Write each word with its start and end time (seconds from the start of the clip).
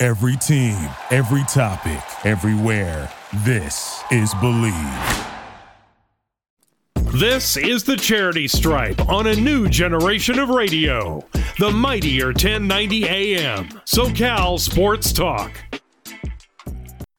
Every 0.00 0.36
team, 0.36 0.78
every 1.10 1.42
topic, 1.48 2.00
everywhere. 2.24 3.10
This 3.38 4.00
is 4.12 4.32
Believe. 4.34 5.26
This 7.14 7.56
is 7.56 7.82
the 7.82 7.96
Charity 7.96 8.46
Stripe 8.46 9.08
on 9.08 9.26
a 9.26 9.34
new 9.34 9.68
generation 9.68 10.38
of 10.38 10.50
radio. 10.50 11.26
The 11.58 11.72
mightier 11.72 12.26
1090 12.26 13.08
AM. 13.08 13.70
SoCal 13.86 14.60
Sports 14.60 15.12
Talk. 15.12 15.50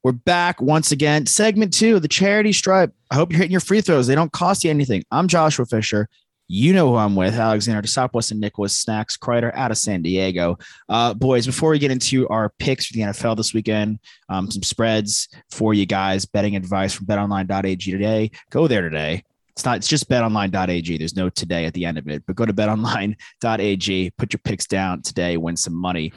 We're 0.02 0.14
back 0.14 0.62
once 0.62 0.94
again. 0.94 1.26
Segment 1.26 1.74
two 1.74 1.98
of 1.98 2.02
the 2.02 2.08
charity 2.08 2.54
stripe. 2.54 2.94
I 3.12 3.16
hope 3.16 3.34
you're 3.34 3.40
hitting 3.40 3.52
your 3.52 3.60
free 3.60 3.82
throws. 3.82 4.08
They 4.08 4.16
don't 4.16 4.32
cost 4.32 4.64
you 4.64 4.70
anything. 4.70 5.04
I'm 5.12 5.28
Joshua 5.28 5.66
Fisher. 5.66 6.08
You 6.52 6.74
know 6.74 6.90
who 6.90 6.96
I'm 6.96 7.16
with, 7.16 7.36
Alexander 7.36 7.88
Southwest 7.88 8.32
and 8.32 8.40
Nicholas 8.40 8.76
Snacks 8.76 9.16
Kreider 9.16 9.54
out 9.54 9.70
of 9.70 9.78
San 9.78 10.02
Diego. 10.02 10.58
Uh, 10.90 11.14
boys, 11.14 11.46
before 11.46 11.70
we 11.70 11.78
get 11.78 11.92
into 11.92 12.28
our 12.30 12.50
picks 12.58 12.88
for 12.88 12.94
the 12.94 13.02
NFL 13.02 13.38
this 13.38 13.54
weekend, 13.54 14.00
um, 14.30 14.50
some 14.50 14.64
spreads 14.64 15.28
for 15.52 15.76
you 15.76 15.86
guys, 15.86 16.26
betting 16.26 16.56
advice 16.56 16.92
from 16.92 17.06
betonline.ag 17.06 17.92
today. 17.92 18.32
Go 18.50 18.68
there 18.68 18.82
today. 18.82 19.24
It's 19.52 19.64
not, 19.64 19.78
it's 19.78 19.88
just 19.88 20.10
betonline.ag. 20.10 20.98
There's 20.98 21.16
no 21.16 21.30
today 21.30 21.66
at 21.66 21.76
the 21.76 21.86
end 21.86 22.00
of 22.00 22.08
it, 22.08 22.24
but 22.26 22.36
go 22.36 22.48
to 22.48 22.54
betonline.ag, 22.54 24.10
put 24.18 24.34
your 24.34 24.42
picks 24.44 24.66
down 24.66 25.04
today, 25.04 25.38
win 25.38 25.56
some 25.56 25.76
money. 25.76 26.14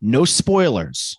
No 0.00 0.24
spoilers. 0.24 1.18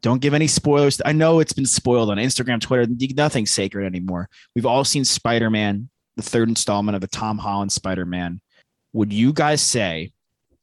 Don't 0.00 0.22
give 0.22 0.32
any 0.32 0.46
spoilers. 0.46 1.02
I 1.04 1.12
know 1.12 1.40
it's 1.40 1.52
been 1.52 1.66
spoiled 1.66 2.08
on 2.08 2.16
Instagram, 2.16 2.62
Twitter. 2.62 2.90
Nothing's 3.14 3.50
sacred 3.50 3.84
anymore. 3.84 4.30
We've 4.54 4.64
all 4.64 4.84
seen 4.84 5.04
Spider 5.04 5.50
Man, 5.50 5.89
the 6.20 6.30
third 6.30 6.48
installment 6.48 6.94
of 6.94 7.00
the 7.00 7.06
Tom 7.08 7.38
Holland 7.38 7.72
Spider 7.72 8.04
Man. 8.06 8.40
Would 8.92 9.12
you 9.12 9.32
guys 9.32 9.60
say 9.62 10.12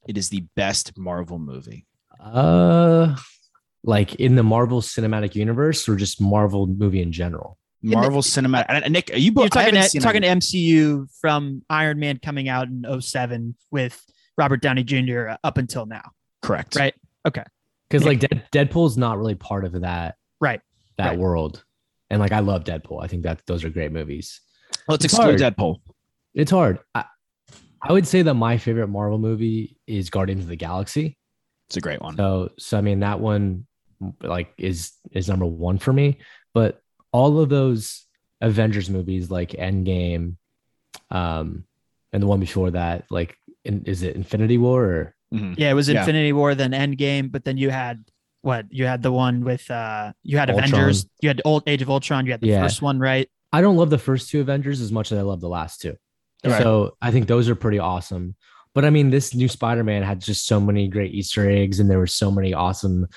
it 0.07 0.17
is 0.17 0.29
the 0.29 0.43
best 0.55 0.97
Marvel 0.97 1.39
movie? 1.39 1.85
Uh, 2.19 3.15
like 3.83 4.15
in 4.15 4.35
the 4.35 4.43
Marvel 4.43 4.81
Cinematic 4.81 5.35
Universe 5.35 5.87
or 5.87 5.95
just 5.95 6.19
Marvel 6.21 6.67
movie 6.67 7.01
in 7.01 7.11
general? 7.11 7.57
Marvel 7.81 8.21
Cinematic. 8.21 8.65
And 8.69 8.91
Nick, 8.91 9.11
are 9.11 9.17
you 9.17 9.25
You're 9.25 9.33
both 9.33 9.51
talking, 9.51 9.75
talking 10.01 10.23
MCU 10.23 11.07
from 11.21 11.63
Iron 11.69 11.99
Man 11.99 12.17
coming 12.17 12.49
out 12.49 12.67
in 12.67 12.85
07 13.01 13.55
with 13.71 14.03
Robert 14.37 14.61
Downey 14.61 14.83
Jr. 14.83 15.29
up 15.43 15.57
until 15.57 15.85
now. 15.85 16.11
Correct. 16.41 16.75
Right. 16.75 16.95
Okay. 17.25 17.43
Because 17.89 18.03
like 18.05 18.19
Dead, 18.19 18.45
Deadpool's 18.51 18.97
not 18.97 19.17
really 19.17 19.35
part 19.35 19.63
of 19.63 19.81
that 19.81 20.15
Right. 20.41 20.59
that 20.97 21.09
Right. 21.11 21.19
world, 21.19 21.63
and 22.09 22.19
like 22.19 22.31
I 22.33 22.39
love 22.39 22.63
Deadpool. 22.65 23.01
I 23.01 23.07
think 23.07 23.23
that 23.23 23.41
those 23.47 23.63
are 23.63 23.69
great 23.69 23.91
movies. 23.93 24.41
Let's 24.87 25.03
It's 25.05 25.13
exclude 25.13 25.39
hard. 25.41 25.55
Deadpool. 25.55 25.77
It's 26.33 26.51
hard. 26.51 26.79
I, 26.95 27.05
I 27.81 27.93
would 27.93 28.07
say 28.07 28.21
that 28.21 28.33
my 28.33 28.57
favorite 28.57 28.87
Marvel 28.87 29.17
movie 29.19 29.77
is 29.87 30.09
Guardians 30.09 30.43
of 30.43 30.49
the 30.49 30.55
Galaxy. 30.55 31.17
It's 31.67 31.77
a 31.77 31.81
great 31.81 32.01
one. 32.01 32.15
So 32.17 32.49
so 32.57 32.77
I 32.77 32.81
mean 32.81 33.01
that 33.01 33.19
one 33.19 33.65
like 34.21 34.53
is 34.57 34.93
is 35.11 35.27
number 35.27 35.45
one 35.45 35.77
for 35.77 35.91
me. 35.93 36.19
But 36.53 36.79
all 37.11 37.39
of 37.39 37.49
those 37.49 38.05
Avengers 38.41 38.89
movies 38.89 39.29
like 39.29 39.51
Endgame, 39.51 40.35
um, 41.11 41.65
and 42.13 42.23
the 42.23 42.27
one 42.27 42.39
before 42.39 42.71
that, 42.71 43.05
like 43.09 43.35
in, 43.65 43.83
is 43.85 44.03
it 44.03 44.15
Infinity 44.15 44.57
War 44.57 44.83
or 44.85 45.15
Mhm. 45.33 45.55
Yeah, 45.57 45.71
it 45.71 45.73
was 45.73 45.89
Yeah. 45.89 45.99
Infinity 45.99 46.31
War, 46.31 46.55
then 46.55 46.71
Endgame, 46.71 47.29
but 47.31 47.43
then 47.43 47.57
you 47.57 47.69
had 47.69 48.05
what? 48.43 48.65
You 48.71 48.85
had 48.85 49.03
the 49.03 49.11
one 49.11 49.43
with 49.43 49.69
uh 49.69 50.13
you 50.23 50.37
had 50.37 50.49
Ultron. 50.49 50.69
Avengers, 50.69 51.05
you 51.21 51.27
had 51.27 51.41
old 51.43 51.63
Age 51.67 51.81
of 51.81 51.89
Ultron, 51.89 52.25
you 52.25 52.31
had 52.31 52.39
the 52.39 52.47
Yeah. 52.47 52.61
first 52.63 52.81
one, 52.81 52.97
right? 52.99 53.29
I 53.57 53.61
don't 53.61 53.75
love 53.75 53.89
the 53.89 53.97
first 53.97 54.29
two 54.29 54.41
Avengers 54.41 54.81
as 54.81 54.91
much 54.91 55.11
as 55.11 55.17
I 55.17 55.23
love 55.23 55.41
the 55.41 55.49
last 55.49 55.81
two. 55.81 55.95
Right. 56.45 56.61
So 56.61 56.95
I 57.01 57.09
think 57.09 57.27
those 57.27 57.49
are 57.49 57.55
pretty 57.55 57.79
awesome. 57.79 58.35
But 58.75 58.85
I 58.85 58.91
mean, 58.91 59.09
this 59.09 59.33
new 59.33 59.47
Spider-Man 59.47 60.03
had 60.03 60.21
just 60.21 60.45
so 60.45 60.59
many 60.59 60.87
great 60.87 61.11
Easter 61.11 61.49
eggs, 61.49 61.79
and 61.79 61.89
there 61.89 61.97
were 61.97 62.05
so 62.05 62.29
many 62.29 62.53
awesome 62.53 63.07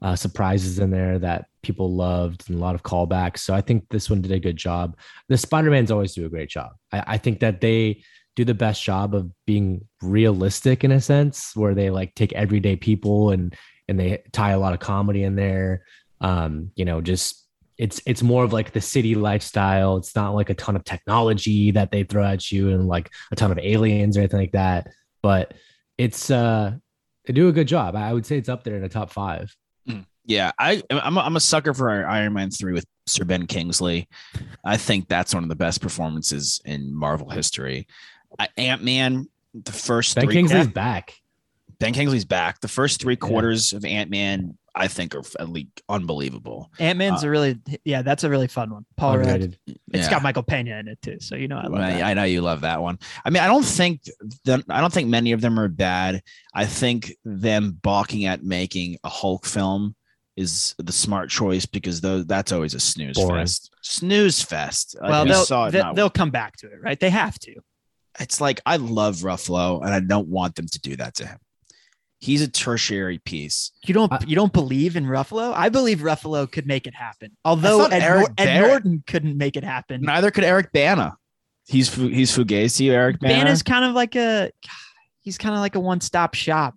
uh, 0.00 0.14
surprises 0.14 0.78
in 0.78 0.90
there 0.90 1.18
that 1.18 1.46
people 1.62 1.96
loved, 1.96 2.48
and 2.48 2.56
a 2.56 2.60
lot 2.60 2.76
of 2.76 2.84
callbacks. 2.84 3.38
So 3.38 3.52
I 3.54 3.60
think 3.60 3.86
this 3.90 4.08
one 4.08 4.22
did 4.22 4.30
a 4.30 4.38
good 4.38 4.56
job. 4.56 4.96
The 5.28 5.36
Spider-Mans 5.36 5.90
always 5.90 6.14
do 6.14 6.26
a 6.26 6.28
great 6.28 6.50
job. 6.50 6.70
I, 6.92 7.14
I 7.14 7.18
think 7.18 7.40
that 7.40 7.60
they 7.60 8.04
do 8.36 8.44
the 8.44 8.54
best 8.54 8.84
job 8.84 9.16
of 9.16 9.32
being 9.46 9.88
realistic 10.00 10.84
in 10.84 10.92
a 10.92 11.00
sense, 11.00 11.56
where 11.56 11.74
they 11.74 11.90
like 11.90 12.14
take 12.14 12.32
everyday 12.34 12.76
people 12.76 13.30
and 13.32 13.56
and 13.88 13.98
they 13.98 14.22
tie 14.30 14.52
a 14.52 14.60
lot 14.60 14.74
of 14.74 14.78
comedy 14.78 15.24
in 15.24 15.34
there. 15.34 15.82
Um, 16.20 16.70
you 16.76 16.84
know, 16.84 17.00
just 17.00 17.47
it's 17.78 18.00
it's 18.06 18.22
more 18.22 18.44
of 18.44 18.52
like 18.52 18.72
the 18.72 18.80
city 18.80 19.14
lifestyle. 19.14 19.96
It's 19.96 20.14
not 20.16 20.34
like 20.34 20.50
a 20.50 20.54
ton 20.54 20.76
of 20.76 20.84
technology 20.84 21.70
that 21.70 21.90
they 21.92 22.02
throw 22.02 22.24
at 22.24 22.50
you 22.50 22.70
and 22.70 22.88
like 22.88 23.10
a 23.30 23.36
ton 23.36 23.52
of 23.52 23.58
aliens 23.58 24.16
or 24.16 24.20
anything 24.20 24.40
like 24.40 24.52
that. 24.52 24.88
But 25.22 25.54
it's 25.96 26.30
uh 26.30 26.72
they 27.24 27.32
do 27.32 27.48
a 27.48 27.52
good 27.52 27.68
job. 27.68 27.94
I 27.94 28.12
would 28.12 28.26
say 28.26 28.36
it's 28.36 28.48
up 28.48 28.64
there 28.64 28.76
in 28.76 28.82
the 28.82 28.88
top 28.88 29.10
five. 29.10 29.54
Yeah, 30.24 30.52
I 30.58 30.82
I'm 30.90 31.16
a, 31.16 31.20
I'm 31.20 31.36
a 31.36 31.40
sucker 31.40 31.72
for 31.72 32.06
Iron 32.06 32.34
Man 32.34 32.50
three 32.50 32.74
with 32.74 32.84
Sir 33.06 33.24
Ben 33.24 33.46
Kingsley. 33.46 34.08
I 34.62 34.76
think 34.76 35.08
that's 35.08 35.32
one 35.32 35.42
of 35.42 35.48
the 35.48 35.56
best 35.56 35.80
performances 35.80 36.60
in 36.66 36.94
Marvel 36.94 37.30
history. 37.30 37.86
Ant 38.58 38.84
Man, 38.84 39.26
the 39.54 39.72
first 39.72 40.16
Ben 40.16 40.26
three, 40.26 40.34
Kingsley's 40.34 40.66
back. 40.66 41.14
Ben 41.78 41.94
Kingsley's 41.94 42.26
back. 42.26 42.60
The 42.60 42.68
first 42.68 43.00
three 43.00 43.16
quarters 43.16 43.72
of 43.72 43.86
Ant 43.86 44.10
Man, 44.10 44.58
I 44.78 44.88
think, 44.88 45.14
are 45.14 45.22
at 45.40 45.48
least 45.48 45.82
unbelievable. 45.88 46.70
Ant 46.78 46.98
Man's 46.98 47.24
Uh, 47.24 47.26
a 47.26 47.30
really 47.30 47.58
yeah, 47.84 48.02
that's 48.02 48.24
a 48.24 48.30
really 48.30 48.46
fun 48.46 48.70
one. 48.70 48.86
Paul 48.96 49.18
Rudd. 49.18 49.26
Underrated. 49.26 49.58
It's 49.66 49.78
Yeah. 50.06 50.10
got 50.10 50.22
Michael 50.22 50.42
Pena 50.44 50.76
in 50.78 50.88
it 50.88 51.02
too, 51.02 51.18
so 51.20 51.34
you 51.36 51.48
know 51.48 51.56
I 51.58 51.62
love 51.64 51.72
Well, 51.72 51.80
that. 51.82 52.02
I 52.02 52.14
know 52.14 52.24
you 52.24 52.40
love 52.40 52.60
that 52.62 52.80
one. 52.80 52.98
I 53.24 53.30
mean, 53.30 53.42
I 53.42 53.46
don't 53.46 53.64
think 53.64 54.02
them, 54.44 54.62
I 54.70 54.80
don't 54.80 54.92
think 54.92 55.08
many 55.08 55.32
of 55.32 55.40
them 55.40 55.58
are 55.58 55.68
bad. 55.68 56.22
I 56.54 56.64
think 56.66 57.12
them 57.24 57.78
balking 57.82 58.24
at 58.26 58.42
making 58.44 58.98
a 59.04 59.08
Hulk 59.08 59.44
film 59.46 59.94
is 60.36 60.74
the 60.78 60.92
smart 60.92 61.28
choice 61.30 61.66
because 61.66 62.00
though 62.00 62.22
that's 62.22 62.52
always 62.52 62.72
a 62.74 62.80
snooze 62.80 63.16
Boring. 63.16 63.42
fest. 63.42 63.70
Snooze 63.82 64.40
fest. 64.40 64.94
Well, 65.02 65.24
we 65.24 65.30
they'll 65.30 65.44
saw 65.44 65.66
it 65.66 65.72
they, 65.72 65.80
not- 65.80 65.96
they'll 65.96 66.08
come 66.10 66.30
back 66.30 66.56
to 66.58 66.66
it, 66.68 66.80
right? 66.80 66.98
They 67.00 67.10
have 67.10 67.38
to. 67.40 67.54
it's 68.20 68.40
like 68.40 68.60
I 68.66 68.76
love 68.76 69.16
Ruffalo 69.18 69.82
and 69.84 69.92
I 69.92 70.00
don't 70.00 70.28
want 70.28 70.54
them 70.54 70.66
to 70.66 70.78
do 70.80 70.94
that 70.96 71.14
to 71.16 71.26
him. 71.26 71.38
He's 72.20 72.42
a 72.42 72.48
tertiary 72.48 73.18
piece. 73.18 73.70
You 73.86 73.94
don't 73.94 74.12
I- 74.12 74.18
you 74.26 74.34
don't 74.34 74.52
believe 74.52 74.96
in 74.96 75.04
Ruffalo? 75.04 75.52
I 75.54 75.68
believe 75.68 75.98
Ruffalo 76.00 76.50
could 76.50 76.66
make 76.66 76.86
it 76.86 76.94
happen. 76.94 77.36
Although 77.44 77.78
thought 77.82 77.92
Ed, 77.92 78.02
Eric 78.02 78.28
Nor- 78.38 78.46
Ed 78.48 78.60
Norton 78.60 79.04
couldn't 79.06 79.36
make 79.36 79.56
it 79.56 79.62
happen. 79.64 80.02
Neither 80.02 80.30
could 80.32 80.44
Eric 80.44 80.72
Bana. 80.72 81.16
He's 81.68 81.88
Fu- 81.88 82.08
he's 82.08 82.36
Fugazi. 82.36 82.90
Eric 82.90 83.20
Bana. 83.20 83.34
Bana's 83.34 83.62
kind 83.62 83.84
of 83.84 83.92
like 83.94 84.16
a 84.16 84.50
he's 85.20 85.38
kind 85.38 85.54
of 85.54 85.60
like 85.60 85.74
a 85.76 85.80
one-stop 85.80 86.34
shop 86.34 86.74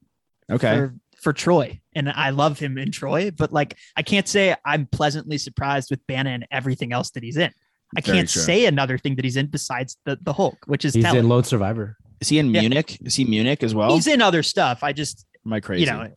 okay. 0.51 0.75
for 0.75 0.95
for 1.21 1.33
Troy. 1.33 1.79
And 1.95 2.09
I 2.09 2.29
love 2.31 2.59
him 2.59 2.77
in 2.77 2.91
Troy, 2.91 3.31
but 3.31 3.51
like 3.51 3.77
I 3.95 4.03
can't 4.03 4.27
say 4.27 4.55
I'm 4.63 4.85
pleasantly 4.85 5.37
surprised 5.39 5.89
with 5.89 6.05
Bana 6.07 6.29
and 6.31 6.47
everything 6.51 6.93
else 6.93 7.09
that 7.11 7.23
he's 7.23 7.37
in. 7.37 7.51
I 7.97 8.01
Very 8.01 8.17
can't 8.19 8.29
true. 8.29 8.41
say 8.43 8.65
another 8.67 8.97
thing 8.97 9.15
that 9.15 9.25
he's 9.25 9.35
in 9.37 9.47
besides 9.47 9.97
the, 10.05 10.17
the 10.21 10.33
Hulk, 10.33 10.57
which 10.67 10.85
is 10.85 10.93
He's 10.93 11.03
telling. 11.03 11.19
in 11.19 11.29
Lone 11.29 11.43
Survivor. 11.43 11.97
Is 12.21 12.29
he 12.29 12.37
in 12.39 12.53
Yeah. 12.53 12.61
Munich? 12.61 12.97
Is 13.01 13.15
he 13.15 13.25
Munich 13.25 13.63
as 13.63 13.73
well? 13.75 13.93
he's 13.95 14.07
in 14.07 14.21
other 14.21 14.43
stuff. 14.43 14.83
I 14.83 14.93
just 14.93 15.25
Am 15.45 15.53
I 15.53 15.59
crazy? 15.59 15.85
you 15.85 15.91
know 15.91 16.09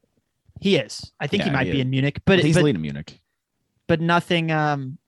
he 0.61 0.77
is. 0.77 1.13
I 1.21 1.27
think 1.27 1.43
he 1.43 1.51
might 1.51 1.67
he 1.67 1.73
be 1.73 1.79
is. 1.79 1.83
in 1.83 1.91
Munich, 1.91 2.21
but 2.25 2.37
but 2.37 2.45
he's 2.45 2.55
but, 2.55 2.65
leading 2.65 2.83
Munich. 2.83 3.21
but 3.87 4.01
nothing 4.01 4.51
um 4.51 4.99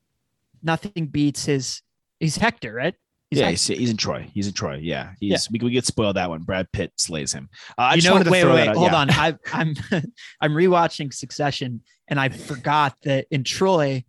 nothing 0.63 1.07
beats 1.07 1.45
his 1.45 1.83
he's 2.21 2.37
Hector, 2.37 2.73
right? 2.73 2.95
He's 3.31 3.41
yeah, 3.41 3.51
he's, 3.51 3.67
he's 3.67 3.91
in 3.91 3.97
Troy. 3.97 4.31
He's 4.33 4.47
in 4.47 4.53
Troy. 4.53 4.77
Yeah, 4.77 5.13
he's 5.19 5.51
we, 5.51 5.59
we 5.61 5.71
get 5.71 5.85
spoiled 5.85 6.17
that 6.17 6.31
one. 6.31 6.43
Brad 6.43 6.71
Pitt 6.71 6.93
slays 6.97 7.33
him. 7.33 7.49
Uh, 7.77 7.83
I 7.83 7.95
you 7.95 7.97
just 7.97 8.07
know, 8.07 8.13
wanted 8.13 8.25
to 8.25 8.31
wait, 8.31 8.43
throw 8.43 8.55
wait, 8.55 8.69
wait, 8.69 8.77
hold 8.77 8.93
yeah. 8.93 8.97
on. 8.97 9.11
I, 9.11 9.35
I'm 9.53 9.75
I'm 10.41 10.53
rewatching 10.53 11.13
Succession, 11.13 11.83
and 12.07 12.21
I 12.21 12.29
forgot 12.29 12.97
that 13.03 13.27
in 13.33 13.43
Troy, 13.43 14.05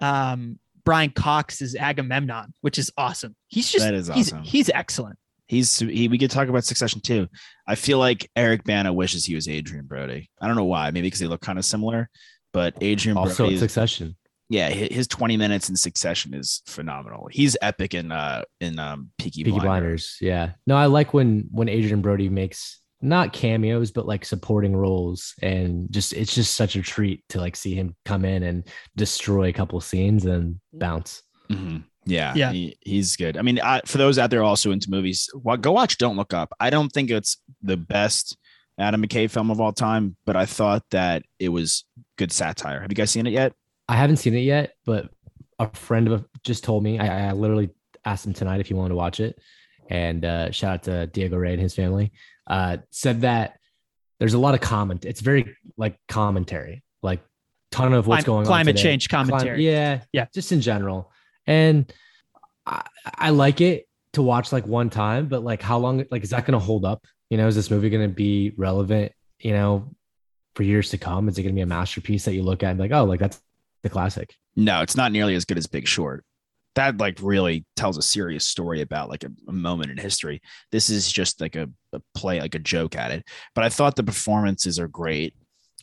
um, 0.00 0.60
Brian 0.84 1.10
Cox 1.10 1.62
is 1.62 1.74
Agamemnon, 1.74 2.54
which 2.60 2.78
is 2.78 2.92
awesome. 2.96 3.34
He's 3.48 3.70
just 3.70 3.84
That 3.84 3.94
is 3.94 4.08
he's 4.08 4.32
he's 4.44 4.70
excellent. 4.70 5.18
He's 5.50 5.76
he. 5.80 6.06
We 6.06 6.16
could 6.16 6.30
talk 6.30 6.46
about 6.48 6.64
Succession 6.64 7.00
too. 7.00 7.26
I 7.66 7.74
feel 7.74 7.98
like 7.98 8.30
Eric 8.36 8.62
Bana 8.62 8.92
wishes 8.92 9.24
he 9.24 9.34
was 9.34 9.48
Adrien 9.48 9.84
Brody. 9.84 10.30
I 10.40 10.46
don't 10.46 10.54
know 10.54 10.64
why. 10.64 10.92
Maybe 10.92 11.08
because 11.08 11.18
they 11.18 11.26
look 11.26 11.40
kind 11.40 11.58
of 11.58 11.64
similar. 11.64 12.08
But 12.52 12.80
Adrien 12.80 13.16
Also 13.16 13.44
Brody, 13.44 13.56
Succession. 13.58 14.16
yeah, 14.48 14.70
his 14.70 15.08
twenty 15.08 15.36
minutes 15.36 15.68
in 15.68 15.74
Succession 15.74 16.34
is 16.34 16.62
phenomenal. 16.66 17.28
He's 17.32 17.56
epic 17.60 17.94
in 17.94 18.12
uh 18.12 18.42
in 18.60 18.78
um 18.78 19.10
Peaky, 19.18 19.42
Peaky 19.42 19.58
Blinders. 19.58 19.64
Blinders. 19.64 20.16
Yeah. 20.20 20.52
No, 20.68 20.76
I 20.76 20.86
like 20.86 21.12
when 21.12 21.48
when 21.50 21.68
Adrien 21.68 22.00
Brody 22.00 22.28
makes 22.28 22.80
not 23.02 23.32
cameos, 23.32 23.90
but 23.90 24.06
like 24.06 24.24
supporting 24.24 24.76
roles. 24.76 25.34
And 25.42 25.90
just 25.90 26.12
it's 26.12 26.34
just 26.34 26.54
such 26.54 26.76
a 26.76 26.82
treat 26.82 27.24
to 27.30 27.40
like 27.40 27.56
see 27.56 27.74
him 27.74 27.96
come 28.04 28.24
in 28.24 28.44
and 28.44 28.68
destroy 28.94 29.48
a 29.48 29.52
couple 29.52 29.80
scenes 29.80 30.26
and 30.26 30.60
bounce. 30.72 31.22
Mhm. 31.50 31.82
Yeah, 32.10 32.34
Yeah. 32.34 32.52
he- 32.52 32.76
he's 32.80 33.16
good. 33.16 33.36
I 33.36 33.42
mean, 33.42 33.60
I, 33.60 33.80
for 33.86 33.98
those 33.98 34.18
out 34.18 34.30
there 34.30 34.42
also 34.42 34.70
into 34.70 34.90
movies, 34.90 35.28
wa- 35.34 35.56
go 35.56 35.72
watch 35.72 35.98
Don't 35.98 36.16
Look 36.16 36.34
Up. 36.34 36.52
I 36.60 36.70
don't 36.70 36.90
think 36.90 37.10
it's 37.10 37.36
the 37.62 37.76
best 37.76 38.36
Adam 38.78 39.02
McKay 39.02 39.30
film 39.30 39.50
of 39.50 39.60
all 39.60 39.72
time, 39.72 40.16
but 40.24 40.36
I 40.36 40.46
thought 40.46 40.82
that 40.90 41.22
it 41.38 41.50
was 41.50 41.84
good 42.16 42.32
satire. 42.32 42.80
Have 42.80 42.90
you 42.90 42.94
guys 42.96 43.10
seen 43.10 43.26
it 43.26 43.30
yet? 43.32 43.52
I 43.88 43.96
haven't 43.96 44.16
seen 44.18 44.34
it 44.34 44.40
yet, 44.40 44.72
but 44.86 45.10
a 45.58 45.68
friend 45.74 46.08
of 46.08 46.24
just 46.44 46.64
told 46.64 46.82
me. 46.82 46.98
I, 46.98 47.28
I 47.28 47.32
literally 47.32 47.70
asked 48.04 48.26
him 48.26 48.32
tonight 48.32 48.60
if 48.60 48.68
he 48.68 48.74
wanted 48.74 48.90
to 48.90 48.94
watch 48.94 49.20
it, 49.20 49.38
and 49.90 50.24
uh, 50.24 50.50
shout 50.52 50.74
out 50.74 50.82
to 50.84 51.06
Diego 51.08 51.36
Ray 51.36 51.52
and 51.52 51.60
his 51.60 51.74
family. 51.74 52.12
Uh, 52.46 52.78
said 52.90 53.20
that 53.22 53.58
there's 54.18 54.34
a 54.34 54.38
lot 54.38 54.54
of 54.54 54.60
comment. 54.60 55.04
It's 55.04 55.20
very 55.20 55.54
like 55.76 55.98
commentary, 56.08 56.82
like 57.02 57.20
ton 57.70 57.92
of 57.92 58.06
what's 58.06 58.24
Clim- 58.24 58.32
going 58.36 58.40
on. 58.40 58.46
climate 58.46 58.76
today. 58.76 58.88
change 58.90 59.08
Clim- 59.08 59.28
commentary. 59.28 59.66
yeah, 59.66 60.02
Yeah. 60.12 60.26
just 60.34 60.52
in 60.52 60.60
general. 60.60 61.12
And 61.50 61.92
I, 62.64 62.82
I 63.04 63.30
like 63.30 63.60
it 63.60 63.86
to 64.12 64.22
watch 64.22 64.52
like 64.52 64.66
one 64.66 64.88
time, 64.88 65.26
but 65.26 65.42
like 65.42 65.60
how 65.60 65.78
long? 65.78 66.04
Like 66.10 66.22
is 66.22 66.30
that 66.30 66.46
going 66.46 66.58
to 66.58 66.64
hold 66.64 66.84
up? 66.84 67.04
You 67.28 67.36
know, 67.36 67.48
is 67.48 67.56
this 67.56 67.70
movie 67.70 67.90
going 67.90 68.08
to 68.08 68.14
be 68.14 68.52
relevant? 68.56 69.12
You 69.40 69.52
know, 69.52 69.90
for 70.54 70.62
years 70.62 70.90
to 70.90 70.98
come? 70.98 71.28
Is 71.28 71.38
it 71.38 71.42
going 71.42 71.54
to 71.54 71.58
be 71.58 71.62
a 71.62 71.66
masterpiece 71.66 72.24
that 72.24 72.34
you 72.34 72.42
look 72.42 72.62
at 72.62 72.70
and 72.70 72.78
be 72.78 72.84
like, 72.84 72.92
oh, 72.92 73.04
like 73.04 73.20
that's 73.20 73.40
the 73.82 73.88
classic? 73.88 74.34
No, 74.56 74.82
it's 74.82 74.96
not 74.96 75.12
nearly 75.12 75.34
as 75.34 75.44
good 75.44 75.58
as 75.58 75.66
Big 75.66 75.86
Short. 75.88 76.24
That 76.76 76.98
like 76.98 77.18
really 77.20 77.64
tells 77.74 77.98
a 77.98 78.02
serious 78.02 78.46
story 78.46 78.80
about 78.80 79.08
like 79.08 79.24
a, 79.24 79.30
a 79.48 79.52
moment 79.52 79.90
in 79.90 79.96
history. 79.96 80.40
This 80.70 80.88
is 80.88 81.10
just 81.10 81.40
like 81.40 81.56
a, 81.56 81.68
a 81.92 82.00
play, 82.14 82.40
like 82.40 82.54
a 82.54 82.60
joke 82.60 82.96
at 82.96 83.10
it. 83.10 83.26
But 83.54 83.64
I 83.64 83.70
thought 83.70 83.96
the 83.96 84.04
performances 84.04 84.78
are 84.78 84.86
great. 84.86 85.34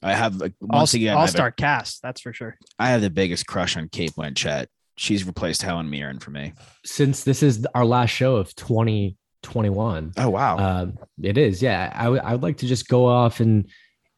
I 0.01 0.13
have 0.13 0.35
like 0.35 0.53
All, 0.69 0.83
again, 0.83 1.09
I 1.09 1.13
all 1.15 1.21
have 1.21 1.29
a- 1.29 1.31
star 1.31 1.51
cast, 1.51 2.01
that's 2.01 2.21
for 2.21 2.31
sure. 2.31 2.57
I 2.79 2.89
have 2.89 3.01
the 3.01 3.09
biggest 3.09 3.47
crush 3.47 3.75
on 3.75 3.89
Cate 3.89 4.13
Blanchett. 4.13 4.67
She's 4.97 5.25
replaced 5.25 5.61
Helen 5.61 5.89
Mirren 5.89 6.19
for 6.19 6.31
me. 6.31 6.53
since 6.83 7.23
this 7.23 7.43
is 7.43 7.65
our 7.75 7.85
last 7.85 8.09
show 8.09 8.35
of 8.35 8.53
2021 8.55 10.13
Oh 10.17 10.29
wow. 10.29 10.57
um 10.57 10.97
it 11.21 11.37
is 11.37 11.61
yeah 11.61 11.91
I 11.95 12.09
would 12.09 12.21
I 12.21 12.31
would 12.33 12.43
like 12.43 12.57
to 12.57 12.67
just 12.67 12.87
go 12.87 13.05
off 13.05 13.39
and 13.39 13.69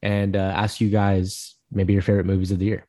and 0.02 0.36
uh, 0.36 0.40
ask 0.40 0.80
you 0.80 0.90
guys 0.90 1.56
maybe 1.72 1.94
your 1.94 2.02
favorite 2.02 2.26
movies 2.26 2.52
of 2.52 2.60
the 2.60 2.66
year 2.66 2.88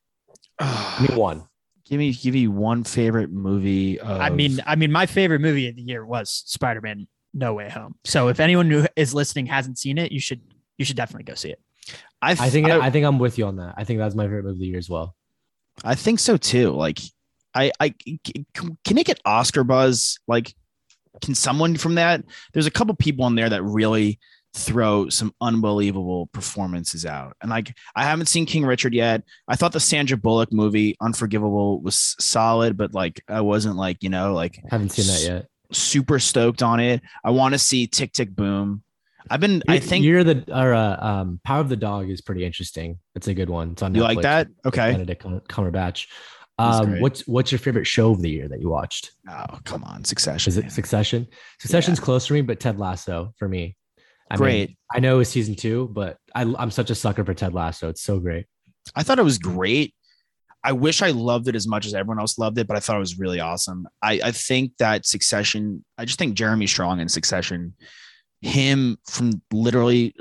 give 0.61 1.11
me 1.11 1.17
one 1.17 1.45
give 1.85 1.99
me 1.99 2.13
give 2.13 2.35
me 2.35 2.47
one 2.47 2.85
favorite 2.85 3.33
movie. 3.33 3.99
Of, 3.99 4.21
I 4.21 4.31
mean, 4.31 4.61
I 4.65 4.77
mean, 4.77 4.93
my 4.93 5.07
favorite 5.07 5.41
movie 5.41 5.69
of 5.69 5.75
the 5.75 5.83
year 5.83 6.07
was 6.07 6.31
Spider 6.47 6.81
Man 6.81 7.09
No 7.35 7.55
Way 7.55 7.69
Home. 7.69 7.97
So 8.05 8.29
if 8.29 8.39
anyone 8.39 8.71
who 8.71 8.87
is 8.95 9.13
listening 9.13 9.47
hasn't 9.47 9.77
seen 9.77 9.99
it, 9.99 10.13
you 10.13 10.21
should 10.21 10.41
you 10.79 10.85
should 10.85 10.95
definitely 10.97 11.25
go 11.25 11.35
see 11.35 11.51
it. 11.51 11.61
I, 12.23 12.35
th- 12.35 12.41
i 12.47 12.51
think 12.51 12.69
I, 12.69 12.87
I, 12.87 12.91
think 12.91 13.07
i'm 13.07 13.19
with 13.19 13.39
you 13.39 13.47
on 13.47 13.57
that 13.57 13.75
i 13.79 13.85
think 13.85 13.99
that's 13.99 14.15
my 14.15 14.25
favorite 14.25 14.45
movie 14.45 14.53
of 14.53 14.59
the 14.61 14.67
year 14.67 14.79
as 14.79 14.89
well 14.89 15.17
I 15.83 15.95
think 15.95 16.19
so 16.19 16.37
too. 16.37 16.71
Like, 16.73 16.99
I, 17.55 17.73
I 17.81 17.95
can, 18.25 18.79
can 18.85 18.99
it 18.99 19.07
get 19.07 19.21
Oscar 19.25 19.65
buzz? 19.65 20.19
Like, 20.27 20.55
can 21.23 21.35
someone 21.35 21.77
from 21.77 21.97
that? 21.97 22.25
There's 22.53 22.67
a 22.67 22.71
couple 22.71 22.95
people 22.95 23.27
in 23.27 23.35
there 23.35 23.49
that 23.49 23.63
really 23.63 24.19
throw 24.55 25.09
some 25.09 25.33
unbelievable 25.41 26.29
performances 26.33 27.07
out. 27.07 27.37
And 27.41 27.51
like, 27.51 27.73
I 27.95 28.05
haven't 28.05 28.27
seen 28.27 28.47
King 28.47 28.65
Richard 28.67 28.95
yet. 28.95 29.23
I 29.47 29.57
thought 29.57 29.73
the 29.73 29.81
Sandra 29.81 30.17
Bullock 30.17 30.53
movie, 30.53 30.97
Unforgivable, 31.01 31.81
was 31.81 32.17
solid, 32.19 32.77
but 32.77 32.95
like, 32.95 33.23
I 33.29 33.43
wasn't 33.43 33.77
like, 33.77 34.03
you 34.03 34.09
know, 34.09 34.35
like 34.35 34.61
haven't 34.71 34.91
seen 34.91 35.07
that 35.07 35.23
yet 35.23 35.51
super 35.73 36.19
stoked 36.19 36.63
on 36.63 36.81
it. 36.81 37.03
I 37.25 37.31
want 37.31 37.55
to 37.55 37.59
see 37.59 37.87
Tick 37.87 38.13
Tick 38.13 38.35
Boom. 38.35 38.83
I've 39.29 39.41
been, 39.41 39.63
I 39.69 39.79
think 39.79 40.05
you're 40.05 40.25
the 40.25 40.45
or 40.49 40.75
uh, 40.75 40.97
um 40.99 41.41
power 41.45 41.61
of 41.61 41.69
the 41.69 41.77
dog 41.77 42.09
is 42.09 42.23
pretty 42.23 42.45
interesting 42.45 42.99
it's 43.15 43.29
a 43.29 43.35
good 43.35 43.51
one 43.51 43.73
it's 43.73 43.83
on 43.83 43.95
you 43.95 44.03
like 44.03 44.23
that. 44.23 44.49
Okay. 44.65 44.93
benedict 44.93 45.23
Cum- 45.23 45.41
cumberbatch 45.41 46.07
um 46.61 47.01
what's 47.01 47.27
what's 47.27 47.51
your 47.53 47.59
favorite 47.59 47.87
show 47.87 48.13
of 48.13 48.21
the 48.23 48.31
year 48.31 48.49
that 48.49 48.61
you 48.61 48.69
watched 48.69 49.13
Oh, 49.31 49.59
come 49.65 49.85
on. 49.85 50.05
Succession. 50.05 50.51
Is 50.51 50.59
it. 50.59 50.73
Succession? 50.73 51.27
Succession's 51.61 52.01
close 52.01 52.27
for 52.27 52.35
me, 52.35 52.41
but 52.41 52.59
Ted 52.59 52.79
Lasso 52.79 53.33
for 53.39 53.49
me. 53.49 53.77
I 54.31 54.37
Great. 54.37 54.71
Mean, 54.71 54.77
I 54.95 55.01
know 55.01 55.21
it's 55.21 55.31
season 55.31 55.55
two, 55.55 55.89
but 55.93 56.17
I, 56.35 56.43
I'm 56.43 56.71
such 56.71 56.91
a 56.91 56.95
sucker 56.95 57.25
for 57.25 57.35
Ted 57.35 57.55
Lasso. 57.55 57.89
It's 57.89 58.03
so 58.03 58.19
great. 58.19 58.47
I 58.95 59.03
thought 59.03 59.19
it 59.19 59.25
was 59.25 59.39
great. 59.39 59.95
I 60.63 60.73
wish 60.73 61.01
I 61.03 61.11
loved 61.11 61.49
it 61.49 61.57
as 61.57 61.67
much 61.67 61.87
as 61.87 61.95
everyone 61.95 62.21
else 62.21 62.39
loved 62.39 62.59
it, 62.59 62.67
but 62.67 62.77
I 62.77 62.81
thought 62.81 62.97
it 62.97 63.01
was 63.01 63.19
really 63.19 63.41
awesome. 63.41 63.89
I, 64.03 64.21
I 64.25 64.31
think 64.31 64.73
that 64.79 65.07
Succession, 65.07 65.85
I 65.97 66.05
just 66.05 66.19
think 66.19 66.35
Jeremy 66.35 66.67
Strong 66.67 67.01
in 67.01 67.09
Succession, 67.09 67.75
him 68.41 68.99
from 69.07 69.43
literally 69.53 70.15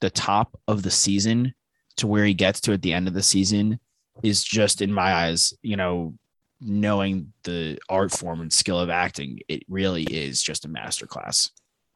the 0.00 0.10
top 0.10 0.58
of 0.68 0.82
the 0.82 0.90
season 0.90 1.54
to 1.96 2.06
where 2.06 2.24
he 2.24 2.34
gets 2.34 2.60
to 2.62 2.72
at 2.72 2.82
the 2.82 2.92
end 2.92 3.08
of 3.08 3.14
the 3.14 3.22
season 3.22 3.80
is 4.22 4.42
just 4.42 4.82
in 4.82 4.92
my 4.92 5.12
eyes, 5.12 5.52
you 5.62 5.76
know, 5.76 6.14
knowing 6.60 7.32
the 7.44 7.78
art 7.88 8.12
form 8.12 8.40
and 8.40 8.52
skill 8.52 8.78
of 8.80 8.90
acting, 8.90 9.40
it 9.48 9.62
really 9.68 10.04
is 10.04 10.42
just 10.42 10.64
a 10.64 10.68
masterclass. 10.68 11.50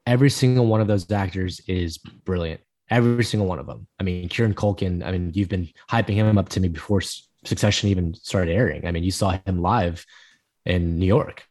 Every 0.06 0.30
single 0.30 0.66
one 0.66 0.80
of 0.80 0.88
those 0.88 1.10
actors 1.10 1.60
is 1.66 1.98
brilliant. 1.98 2.60
Every 2.90 3.24
single 3.24 3.48
one 3.48 3.58
of 3.58 3.66
them. 3.66 3.86
I 3.98 4.02
mean, 4.02 4.28
Kieran 4.28 4.54
Culkin. 4.54 5.04
I 5.06 5.12
mean, 5.12 5.30
you've 5.34 5.48
been 5.48 5.68
hyping 5.88 6.14
him 6.14 6.38
up 6.38 6.48
to 6.50 6.60
me 6.60 6.68
before 6.68 7.00
Succession 7.44 7.88
even 7.88 8.12
started 8.14 8.52
airing. 8.52 8.86
I 8.86 8.90
mean, 8.90 9.04
you 9.04 9.12
saw 9.12 9.38
him 9.46 9.62
live 9.62 10.04
in 10.66 10.98
New 10.98 11.06
York, 11.06 11.46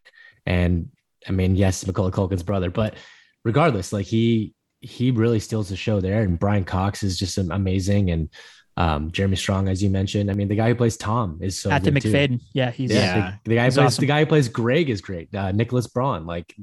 and 0.45 0.89
I 1.27 1.31
mean, 1.31 1.55
yes, 1.55 1.85
Macaulay 1.85 2.11
Culkin's 2.11 2.43
brother, 2.43 2.69
but 2.69 2.95
regardless, 3.43 3.91
like 3.91 4.05
he 4.05 4.53
he 4.81 5.11
really 5.11 5.39
steals 5.39 5.69
the 5.69 5.75
show 5.75 5.99
there. 5.99 6.21
And 6.21 6.37
Brian 6.37 6.63
Cox 6.63 7.01
is 7.01 7.17
just 7.17 7.37
amazing, 7.37 8.11
and 8.11 8.29
um, 8.79 9.11
Jeremy 9.11 9.35
Strong, 9.35 9.67
as 9.67 9.83
you 9.83 9.89
mentioned. 9.89 10.31
I 10.31 10.33
mean, 10.33 10.47
the 10.47 10.55
guy 10.55 10.69
who 10.69 10.75
plays 10.75 10.97
Tom 10.97 11.37
is 11.41 11.59
so 11.59 11.69
Matthew 11.69 11.91
good 11.91 12.01
too. 12.03 12.11
Macfadyen. 12.11 12.39
Yeah, 12.53 12.71
he's 12.71 12.91
Yeah, 12.91 12.97
Yeah. 13.17 13.33
the, 13.43 13.49
the 13.49 13.55
guy 13.57 13.61
who 13.61 13.65
He's 13.65 13.73
plays 13.75 13.85
awesome. 13.85 14.01
the 14.01 14.07
guy 14.07 14.19
who 14.21 14.25
plays 14.25 14.47
Greg 14.49 14.89
is 14.89 15.01
great. 15.01 15.35
Uh, 15.35 15.51
Nicholas 15.51 15.85
Braun, 15.87 16.25
like 16.25 16.55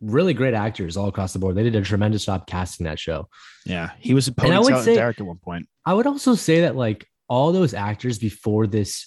really 0.00 0.32
great 0.34 0.54
actors 0.54 0.96
all 0.96 1.08
across 1.08 1.32
the 1.32 1.38
board. 1.38 1.54
They 1.56 1.62
did 1.64 1.76
a 1.76 1.82
tremendous 1.82 2.24
job 2.24 2.46
casting 2.46 2.84
that 2.84 2.98
show. 2.98 3.28
Yeah. 3.66 3.90
He 4.00 4.14
was 4.14 4.28
a 4.28 4.34
And 4.42 4.52
I 4.54 4.58
would 4.60 4.82
say- 4.82 4.94
Derek 4.96 5.20
at 5.20 5.26
one 5.26 5.38
point. 5.38 5.68
I 5.84 5.94
would 5.94 6.06
also 6.06 6.34
say 6.34 6.62
that 6.62 6.74
like 6.76 7.06
all 7.28 7.52
those 7.52 7.74
actors 7.74 8.18
before 8.18 8.66
this 8.66 9.06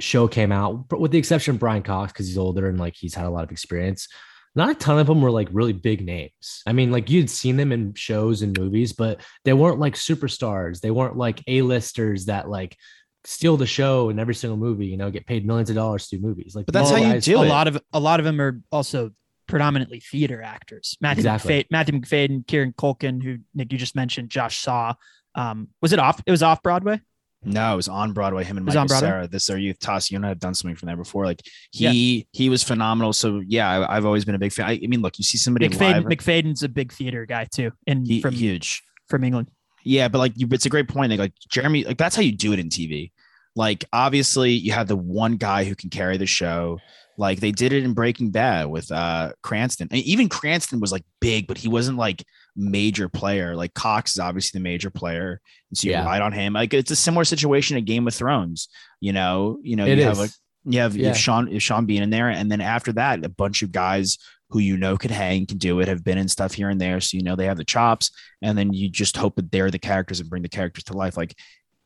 show 0.00 0.26
came 0.26 0.50
out, 0.50 0.90
with 0.98 1.12
the 1.12 1.18
exception 1.18 1.54
of 1.54 1.60
Brian 1.60 1.82
Cox 1.82 2.12
because 2.12 2.26
he's 2.26 2.38
older 2.38 2.68
and 2.68 2.78
like 2.80 2.94
he's 2.96 3.14
had 3.14 3.26
a 3.26 3.30
lot 3.30 3.44
of 3.44 3.52
experience. 3.52 4.08
Not 4.54 4.70
a 4.70 4.74
ton 4.74 4.98
of 4.98 5.06
them 5.06 5.22
were 5.22 5.30
like 5.30 5.48
really 5.52 5.72
big 5.72 6.04
names. 6.04 6.62
I 6.66 6.72
mean, 6.72 6.90
like 6.92 7.08
you'd 7.08 7.30
seen 7.30 7.56
them 7.56 7.72
in 7.72 7.94
shows 7.94 8.42
and 8.42 8.58
movies, 8.58 8.92
but 8.92 9.22
they 9.44 9.52
weren't 9.54 9.78
like 9.78 9.94
superstars. 9.94 10.80
They 10.80 10.90
weren't 10.90 11.16
like 11.16 11.42
A-listers 11.46 12.26
that 12.26 12.48
like 12.50 12.76
steal 13.24 13.56
the 13.56 13.66
show 13.66 14.10
in 14.10 14.18
every 14.18 14.34
single 14.34 14.58
movie. 14.58 14.86
You 14.86 14.96
know, 14.98 15.10
get 15.10 15.26
paid 15.26 15.46
millions 15.46 15.70
of 15.70 15.76
dollars 15.76 16.08
to 16.08 16.16
do 16.18 16.22
movies. 16.22 16.54
Like 16.54 16.66
But 16.66 16.74
that's 16.74 16.90
how 16.90 16.96
you 16.96 17.20
do 17.20 17.38
a 17.38 17.44
it. 17.44 17.48
lot 17.48 17.66
of 17.66 17.80
a 17.92 18.00
lot 18.00 18.20
of 18.20 18.24
them 18.24 18.40
are 18.40 18.60
also 18.70 19.10
predominantly 19.46 20.00
theater 20.00 20.42
actors. 20.42 20.96
Matthew 21.00 21.20
Exactly. 21.20 21.54
Macfadyen, 21.62 21.66
Matthew 21.70 22.00
Macfadyen, 22.00 22.46
Kieran 22.46 22.72
Culkin, 22.72 23.22
who 23.22 23.38
Nick 23.54 23.72
you 23.72 23.78
just 23.78 23.96
mentioned, 23.96 24.28
Josh 24.30 24.58
Saw. 24.58 24.94
Um, 25.34 25.68
was 25.80 25.92
it 25.92 25.98
off? 25.98 26.22
It 26.26 26.30
was 26.30 26.42
off 26.42 26.62
Broadway. 26.62 27.00
No, 27.44 27.72
it 27.72 27.76
was 27.76 27.88
on 27.88 28.12
Broadway. 28.12 28.44
Him 28.44 28.56
and 28.56 28.66
Michael? 28.66 28.88
Cera. 28.88 29.26
This 29.26 29.50
our 29.50 29.58
youth. 29.58 29.78
Toss, 29.80 30.10
you 30.10 30.16
and 30.16 30.24
I 30.24 30.28
have 30.28 30.38
done 30.38 30.54
something 30.54 30.76
from 30.76 30.86
there 30.86 30.96
before. 30.96 31.24
Like 31.24 31.42
he 31.72 32.26
he 32.32 32.48
was 32.48 32.62
phenomenal. 32.62 33.12
So 33.12 33.42
yeah, 33.46 33.68
I, 33.68 33.96
I've 33.96 34.06
always 34.06 34.24
been 34.24 34.34
a 34.34 34.38
big 34.38 34.52
fan. 34.52 34.66
I, 34.66 34.80
I 34.82 34.86
mean, 34.86 35.02
look, 35.02 35.18
you 35.18 35.24
see 35.24 35.38
somebody 35.38 35.68
Macfadyen, 35.68 36.04
live, 36.04 36.04
Macfadyen's 36.04 36.62
a 36.62 36.68
big 36.68 36.92
theater 36.92 37.26
guy 37.26 37.46
too, 37.52 37.72
and 37.86 38.06
he- 38.06 38.20
from 38.20 38.34
huge. 38.34 38.82
from 39.08 39.24
England. 39.24 39.48
Yeah, 39.84 40.06
but 40.08 40.18
like 40.18 40.32
you, 40.36 40.46
it's 40.52 40.66
a 40.66 40.68
great 40.68 40.88
point. 40.88 41.10
Like, 41.10 41.18
like 41.18 41.32
Jeremy, 41.50 41.84
like 41.84 41.98
that's 41.98 42.14
how 42.14 42.22
you 42.22 42.32
do 42.32 42.52
it 42.52 42.60
in 42.60 42.68
TV. 42.68 43.10
Like 43.56 43.84
obviously, 43.92 44.52
you 44.52 44.72
have 44.72 44.86
the 44.86 44.96
one 44.96 45.36
guy 45.36 45.64
who 45.64 45.74
can 45.74 45.90
carry 45.90 46.16
the 46.16 46.26
show. 46.26 46.78
Like 47.18 47.40
they 47.40 47.52
did 47.52 47.72
it 47.72 47.84
in 47.84 47.92
Breaking 47.92 48.30
Bad 48.30 48.66
with 48.68 48.90
uh 48.90 49.32
Cranston. 49.42 49.88
And 49.90 50.00
even 50.02 50.28
Cranston 50.28 50.80
was 50.80 50.92
like 50.92 51.04
big, 51.20 51.46
but 51.46 51.58
he 51.58 51.68
wasn't 51.68 51.98
like 51.98 52.24
major 52.56 53.08
player. 53.08 53.54
Like 53.54 53.74
Cox 53.74 54.12
is 54.12 54.18
obviously 54.20 54.58
the 54.58 54.62
major 54.64 54.90
player, 54.90 55.40
and 55.70 55.76
so 55.78 55.86
you 55.86 55.92
Yeah. 55.92 56.00
relied 56.00 56.22
on 56.22 56.32
him. 56.32 56.52
Like 56.54 56.72
it's 56.74 56.90
a 56.90 56.96
similar 56.96 57.24
situation 57.24 57.76
in 57.76 57.84
Game 57.84 58.06
of 58.06 58.14
Thrones. 58.14 58.68
You 59.00 59.12
know, 59.12 59.58
you 59.62 59.76
know, 59.76 59.84
It 59.84 59.98
you 59.98 60.02
is. 60.02 60.04
have 60.04 60.18
like 60.18 60.30
you 60.64 60.78
have, 60.80 60.96
you 60.96 61.06
have 61.06 61.18
Sean 61.18 61.48
if 61.48 61.62
Sean 61.62 61.86
Bean 61.86 62.02
in 62.02 62.10
there, 62.10 62.28
and 62.28 62.50
then 62.50 62.60
after 62.60 62.92
that, 62.92 63.24
a 63.24 63.28
bunch 63.28 63.62
of 63.62 63.72
guys 63.72 64.16
who 64.50 64.58
you 64.60 64.76
know 64.76 64.96
could 64.96 65.10
hang, 65.10 65.44
can 65.46 65.58
do 65.58 65.80
it, 65.80 65.88
have 65.88 66.04
been 66.04 66.18
in 66.18 66.28
stuff 66.28 66.52
here 66.54 66.68
and 66.68 66.80
there, 66.80 67.00
so 67.00 67.16
you 67.16 67.22
know 67.24 67.34
they 67.36 67.46
have 67.46 67.56
the 67.56 67.64
chops, 67.64 68.10
and 68.42 68.56
then 68.56 68.72
you 68.72 68.88
just 68.88 69.16
hope 69.16 69.34
that 69.36 69.50
they're 69.50 69.70
the 69.70 69.78
characters 69.78 70.20
and 70.20 70.30
bring 70.30 70.42
the 70.42 70.48
characters 70.48 70.84
to 70.84 70.92
life. 70.96 71.16
Like 71.16 71.34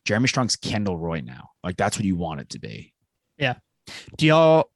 Jeremy 0.05 0.27
Strong's 0.27 0.55
Kendall 0.55 0.97
Roy 0.97 1.21
now, 1.21 1.49
like 1.63 1.75
that's 1.75 1.97
what 1.97 2.05
you 2.05 2.15
want 2.15 2.39
it 2.41 2.49
to 2.51 2.59
be. 2.59 2.93
Yeah. 3.37 3.55
Do 4.17 4.25
y'all? 4.27 4.69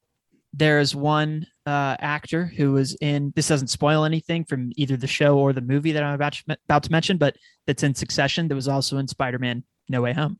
There 0.53 0.79
is 0.79 0.93
one 0.95 1.47
uh, 1.65 1.95
actor 1.99 2.45
who 2.45 2.73
was 2.73 2.95
in. 2.95 3.31
This 3.35 3.47
doesn't 3.47 3.69
spoil 3.69 4.03
anything 4.03 4.43
from 4.43 4.71
either 4.75 4.97
the 4.97 5.07
show 5.07 5.37
or 5.37 5.53
the 5.53 5.61
movie 5.61 5.93
that 5.93 6.03
I'm 6.03 6.13
about 6.13 6.33
to, 6.33 6.57
about 6.65 6.83
to 6.83 6.91
mention, 6.91 7.17
but 7.17 7.37
that's 7.67 7.83
in 7.83 7.95
Succession. 7.95 8.47
That 8.49 8.55
was 8.55 8.67
also 8.67 8.97
in 8.97 9.07
Spider-Man: 9.07 9.63
No 9.87 10.01
Way 10.01 10.11
Home. 10.13 10.39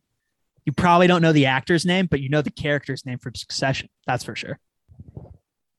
You 0.66 0.74
probably 0.74 1.08
don't 1.08 1.22
know 1.22 1.32
the 1.32 1.46
actor's 1.46 1.86
name, 1.86 2.08
but 2.08 2.20
you 2.20 2.28
know 2.30 2.42
the 2.42 2.52
character's 2.52 3.06
name 3.06 3.20
from 3.20 3.36
Succession. 3.36 3.90
That's 4.06 4.24
for 4.26 4.36
sure. 4.36 4.60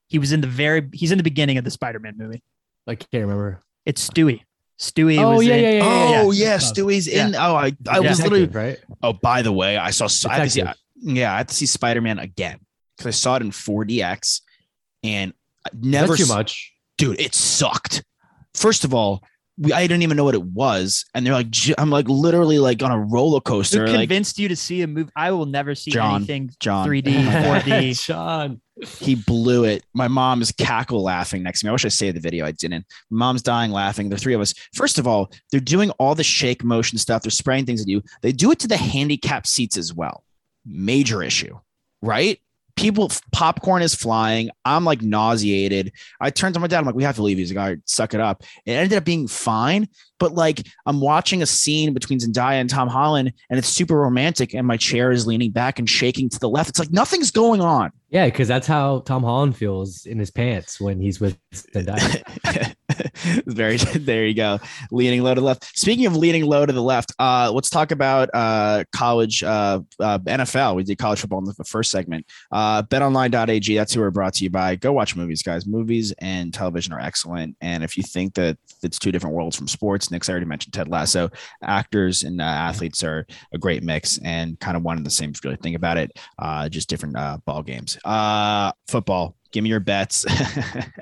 He 0.07 0.17
was 0.19 0.31
in 0.31 0.41
the 0.41 0.47
very. 0.47 0.87
He's 0.93 1.11
in 1.11 1.17
the 1.17 1.23
beginning 1.23 1.57
of 1.57 1.63
the 1.63 1.71
Spider-Man 1.71 2.15
movie. 2.17 2.41
I 2.87 2.95
can't 2.95 3.09
remember. 3.21 3.63
It's 3.85 4.09
Stewie. 4.09 4.41
Stewie 4.79 5.19
Oh, 5.19 5.37
was 5.37 5.45
yeah, 5.47 5.53
in. 5.55 5.63
yeah, 5.63 5.69
yeah, 6.09 6.21
Oh 6.23 6.31
yeah. 6.31 6.45
yeah, 6.45 6.57
Stewie's 6.57 7.07
in. 7.07 7.35
Oh, 7.35 7.55
I, 7.55 7.71
I 7.87 7.99
was 7.99 8.19
literally. 8.21 8.47
Right. 8.47 8.79
Oh, 9.03 9.13
by 9.13 9.43
the 9.43 9.51
way, 9.51 9.77
I 9.77 9.91
saw. 9.91 10.05
I 10.29 10.37
had 10.37 10.43
to 10.45 10.49
see, 10.49 10.59
Detective. 10.61 10.81
yeah, 10.95 11.33
I 11.33 11.37
had 11.37 11.47
to 11.49 11.53
see 11.53 11.67
Spider 11.67 12.01
Man 12.01 12.17
again 12.19 12.59
because 12.97 13.07
I 13.07 13.11
saw 13.11 13.35
it 13.35 13.41
in 13.41 13.51
4DX, 13.51 14.41
and 15.03 15.33
I 15.65 15.69
never 15.81 16.07
That's 16.09 16.19
too 16.19 16.23
s- 16.23 16.29
much. 16.29 16.73
dude, 16.97 17.19
it 17.19 17.33
sucked. 17.33 18.03
First 18.55 18.83
of 18.85 18.93
all, 18.93 19.23
we, 19.57 19.71
I 19.71 19.81
didn't 19.83 20.01
even 20.01 20.17
know 20.17 20.23
what 20.23 20.33
it 20.33 20.43
was, 20.43 21.05
and 21.13 21.25
they're 21.25 21.33
like, 21.33 21.47
I'm 21.77 21.91
like 21.91 22.07
literally 22.09 22.57
like 22.57 22.81
on 22.81 22.91
a 22.91 22.99
roller 22.99 23.37
Who 23.37 23.41
coaster. 23.41 23.85
Like 23.87 23.99
convinced 23.99 24.39
you 24.39 24.47
to 24.47 24.55
see 24.55 24.81
a 24.81 24.87
movie? 24.87 25.11
I 25.15 25.29
will 25.31 25.45
never 25.45 25.75
see 25.75 25.91
John. 25.91 26.15
anything 26.17 26.49
John, 26.59 26.87
3D, 26.87 27.13
4D. 27.61 27.99
Sean. 27.99 28.61
he 28.99 29.13
blew 29.13 29.63
it. 29.63 29.83
My 29.93 30.07
mom 30.07 30.41
is 30.41 30.51
cackle 30.51 31.03
laughing 31.03 31.43
next 31.43 31.59
to 31.59 31.67
me. 31.67 31.69
I 31.69 31.71
wish 31.73 31.85
I 31.85 31.89
saved 31.89 32.15
the 32.17 32.19
video. 32.21 32.47
I 32.47 32.51
didn't. 32.51 32.85
My 33.11 33.27
mom's 33.27 33.43
dying 33.43 33.69
laughing. 33.71 34.09
The 34.09 34.17
three 34.17 34.33
of 34.33 34.41
us. 34.41 34.55
First 34.73 34.97
of 34.97 35.05
all, 35.07 35.31
they're 35.51 35.59
doing 35.59 35.91
all 35.91 36.15
the 36.15 36.23
shake 36.23 36.63
motion 36.63 36.97
stuff. 36.97 37.21
They're 37.21 37.29
spraying 37.29 37.67
things 37.67 37.81
at 37.83 37.87
you. 37.87 38.01
They 38.23 38.31
do 38.31 38.51
it 38.51 38.57
to 38.59 38.67
the 38.67 38.77
handicap 38.77 39.45
seats 39.45 39.77
as 39.77 39.93
well. 39.93 40.23
Major 40.65 41.21
issue, 41.21 41.59
right? 42.01 42.39
People, 42.75 43.11
popcorn 43.31 43.81
is 43.81 43.93
flying. 43.93 44.49
I'm 44.65 44.83
like 44.83 45.01
nauseated. 45.01 45.91
I 46.19 46.29
turned 46.29 46.55
to 46.55 46.59
my 46.59 46.67
dad. 46.67 46.79
I'm 46.79 46.85
like, 46.85 46.95
we 46.95 47.03
have 47.03 47.15
to 47.15 47.23
leave. 47.23 47.37
He's 47.37 47.53
like, 47.53 47.61
all 47.61 47.69
right, 47.69 47.79
suck 47.85 48.13
it 48.13 48.19
up. 48.19 48.43
It 48.65 48.71
ended 48.71 48.97
up 48.97 49.05
being 49.05 49.27
fine, 49.27 49.87
but 50.19 50.33
like 50.33 50.67
I'm 50.85 50.99
watching 50.99 51.41
a 51.41 51.45
scene 51.45 51.93
between 51.93 52.19
Zendaya 52.19 52.59
and 52.59 52.69
Tom 52.69 52.87
Holland, 52.87 53.31
and 53.49 53.59
it's 53.59 53.67
super 53.67 53.95
romantic, 53.95 54.53
and 54.53 54.65
my 54.65 54.77
chair 54.77 55.11
is 55.11 55.27
leaning 55.27 55.51
back 55.51 55.79
and 55.79 55.89
shaking 55.89 56.29
to 56.29 56.39
the 56.39 56.49
left. 56.49 56.69
It's 56.69 56.79
like 56.79 56.91
nothing's 56.91 57.31
going 57.31 57.61
on. 57.61 57.91
Yeah, 58.13 58.25
because 58.25 58.47
that's 58.47 58.67
how 58.67 58.99
Tom 58.99 59.23
Holland 59.23 59.57
feels 59.57 60.05
in 60.05 60.19
his 60.19 60.29
pants 60.29 60.79
when 60.79 61.01
he's 61.01 61.19
with 61.19 61.35
Zendaya. 61.51 62.75
Very 63.47 63.77
there 63.95 64.25
you 64.25 64.33
go. 64.33 64.59
Leaning 64.91 65.23
low 65.23 65.33
to 65.33 65.41
the 65.41 65.45
left. 65.45 65.77
Speaking 65.77 66.05
of 66.05 66.15
leaning 66.15 66.45
low 66.45 66.65
to 66.65 66.73
the 66.73 66.81
left, 66.81 67.11
uh, 67.19 67.51
let's 67.51 67.69
talk 67.69 67.91
about 67.91 68.29
uh, 68.33 68.83
college 68.93 69.43
uh, 69.43 69.79
uh, 69.99 70.19
NFL. 70.19 70.75
We 70.75 70.83
did 70.83 70.97
college 70.97 71.21
football 71.21 71.39
in 71.39 71.45
the 71.45 71.63
first 71.63 71.91
segment. 71.91 72.25
Uh, 72.51 72.83
betonline.ag, 72.83 73.75
that's 73.75 73.93
who 73.93 74.01
we're 74.01 74.11
brought 74.11 74.35
to 74.35 74.43
you 74.43 74.49
by. 74.49 74.75
Go 74.75 74.93
watch 74.93 75.15
movies, 75.15 75.41
guys. 75.41 75.65
Movies 75.65 76.13
and 76.19 76.53
television 76.53 76.93
are 76.93 76.99
excellent. 76.99 77.55
And 77.61 77.83
if 77.83 77.97
you 77.97 78.03
think 78.03 78.35
that 78.35 78.57
it's 78.83 78.99
two 78.99 79.11
different 79.11 79.35
worlds 79.35 79.55
from 79.55 79.67
sports, 79.67 80.11
Nick's 80.11 80.29
already 80.29 80.45
mentioned 80.45 80.73
Ted 80.73 80.87
Lasso. 80.87 81.29
Actors 81.63 82.23
and 82.23 82.41
uh, 82.41 82.45
athletes 82.45 83.03
are 83.03 83.25
a 83.53 83.57
great 83.57 83.83
mix 83.83 84.19
and 84.23 84.59
kind 84.59 84.77
of 84.77 84.83
one 84.83 84.97
and 84.97 85.05
the 85.05 85.09
same 85.09 85.31
if 85.31 85.43
you 85.43 85.49
really 85.49 85.61
think 85.61 85.75
about 85.75 85.97
it. 85.97 86.11
Uh, 86.39 86.69
just 86.69 86.89
different 86.89 87.15
uh, 87.17 87.37
ball 87.45 87.63
games. 87.63 87.97
Uh, 88.03 88.71
football. 88.87 89.35
Give 89.51 89.63
me 89.63 89.69
your 89.69 89.79
bets. 89.79 90.25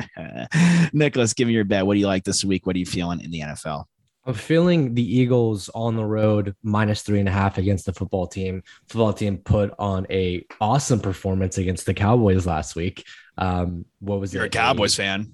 Nicholas, 0.94 1.34
give 1.34 1.48
me 1.48 1.54
your 1.54 1.64
bet. 1.64 1.86
What 1.86 1.94
do 1.96 2.00
you 2.00 2.08
like 2.08 2.24
this 2.24 2.44
week? 2.44 2.66
What 2.66 2.76
are 2.76 2.80
you 2.80 2.86
feeling 2.86 3.22
in 3.22 3.32
the 3.32 3.42
NFL? 3.42 3.86
I'm 4.26 4.34
feeling 4.36 4.94
the 4.94 5.18
Eagles 5.18 5.70
on 5.74 5.96
the 5.96 6.06
road 6.06 6.56
minus 6.62 7.02
three 7.02 7.20
and 7.20 7.28
a 7.28 7.32
half 7.32 7.58
against 7.58 7.86
the 7.88 7.94
football 7.94 8.28
team. 8.28 8.62
Football 8.88 9.14
team 9.14 9.38
put 9.38 9.74
on 9.80 10.06
a 10.12 10.46
awesome 10.60 11.00
performance 11.00 11.58
against 11.58 11.86
the 11.88 11.94
Cowboys 11.94 12.46
last 12.46 12.76
week. 12.76 13.06
Um, 13.38 13.86
what 14.00 14.20
was 14.20 14.34
You're 14.34 14.44
a 14.44 14.48
it? 14.48 14.52
Cowboys 14.52 14.96
fan. 14.96 15.34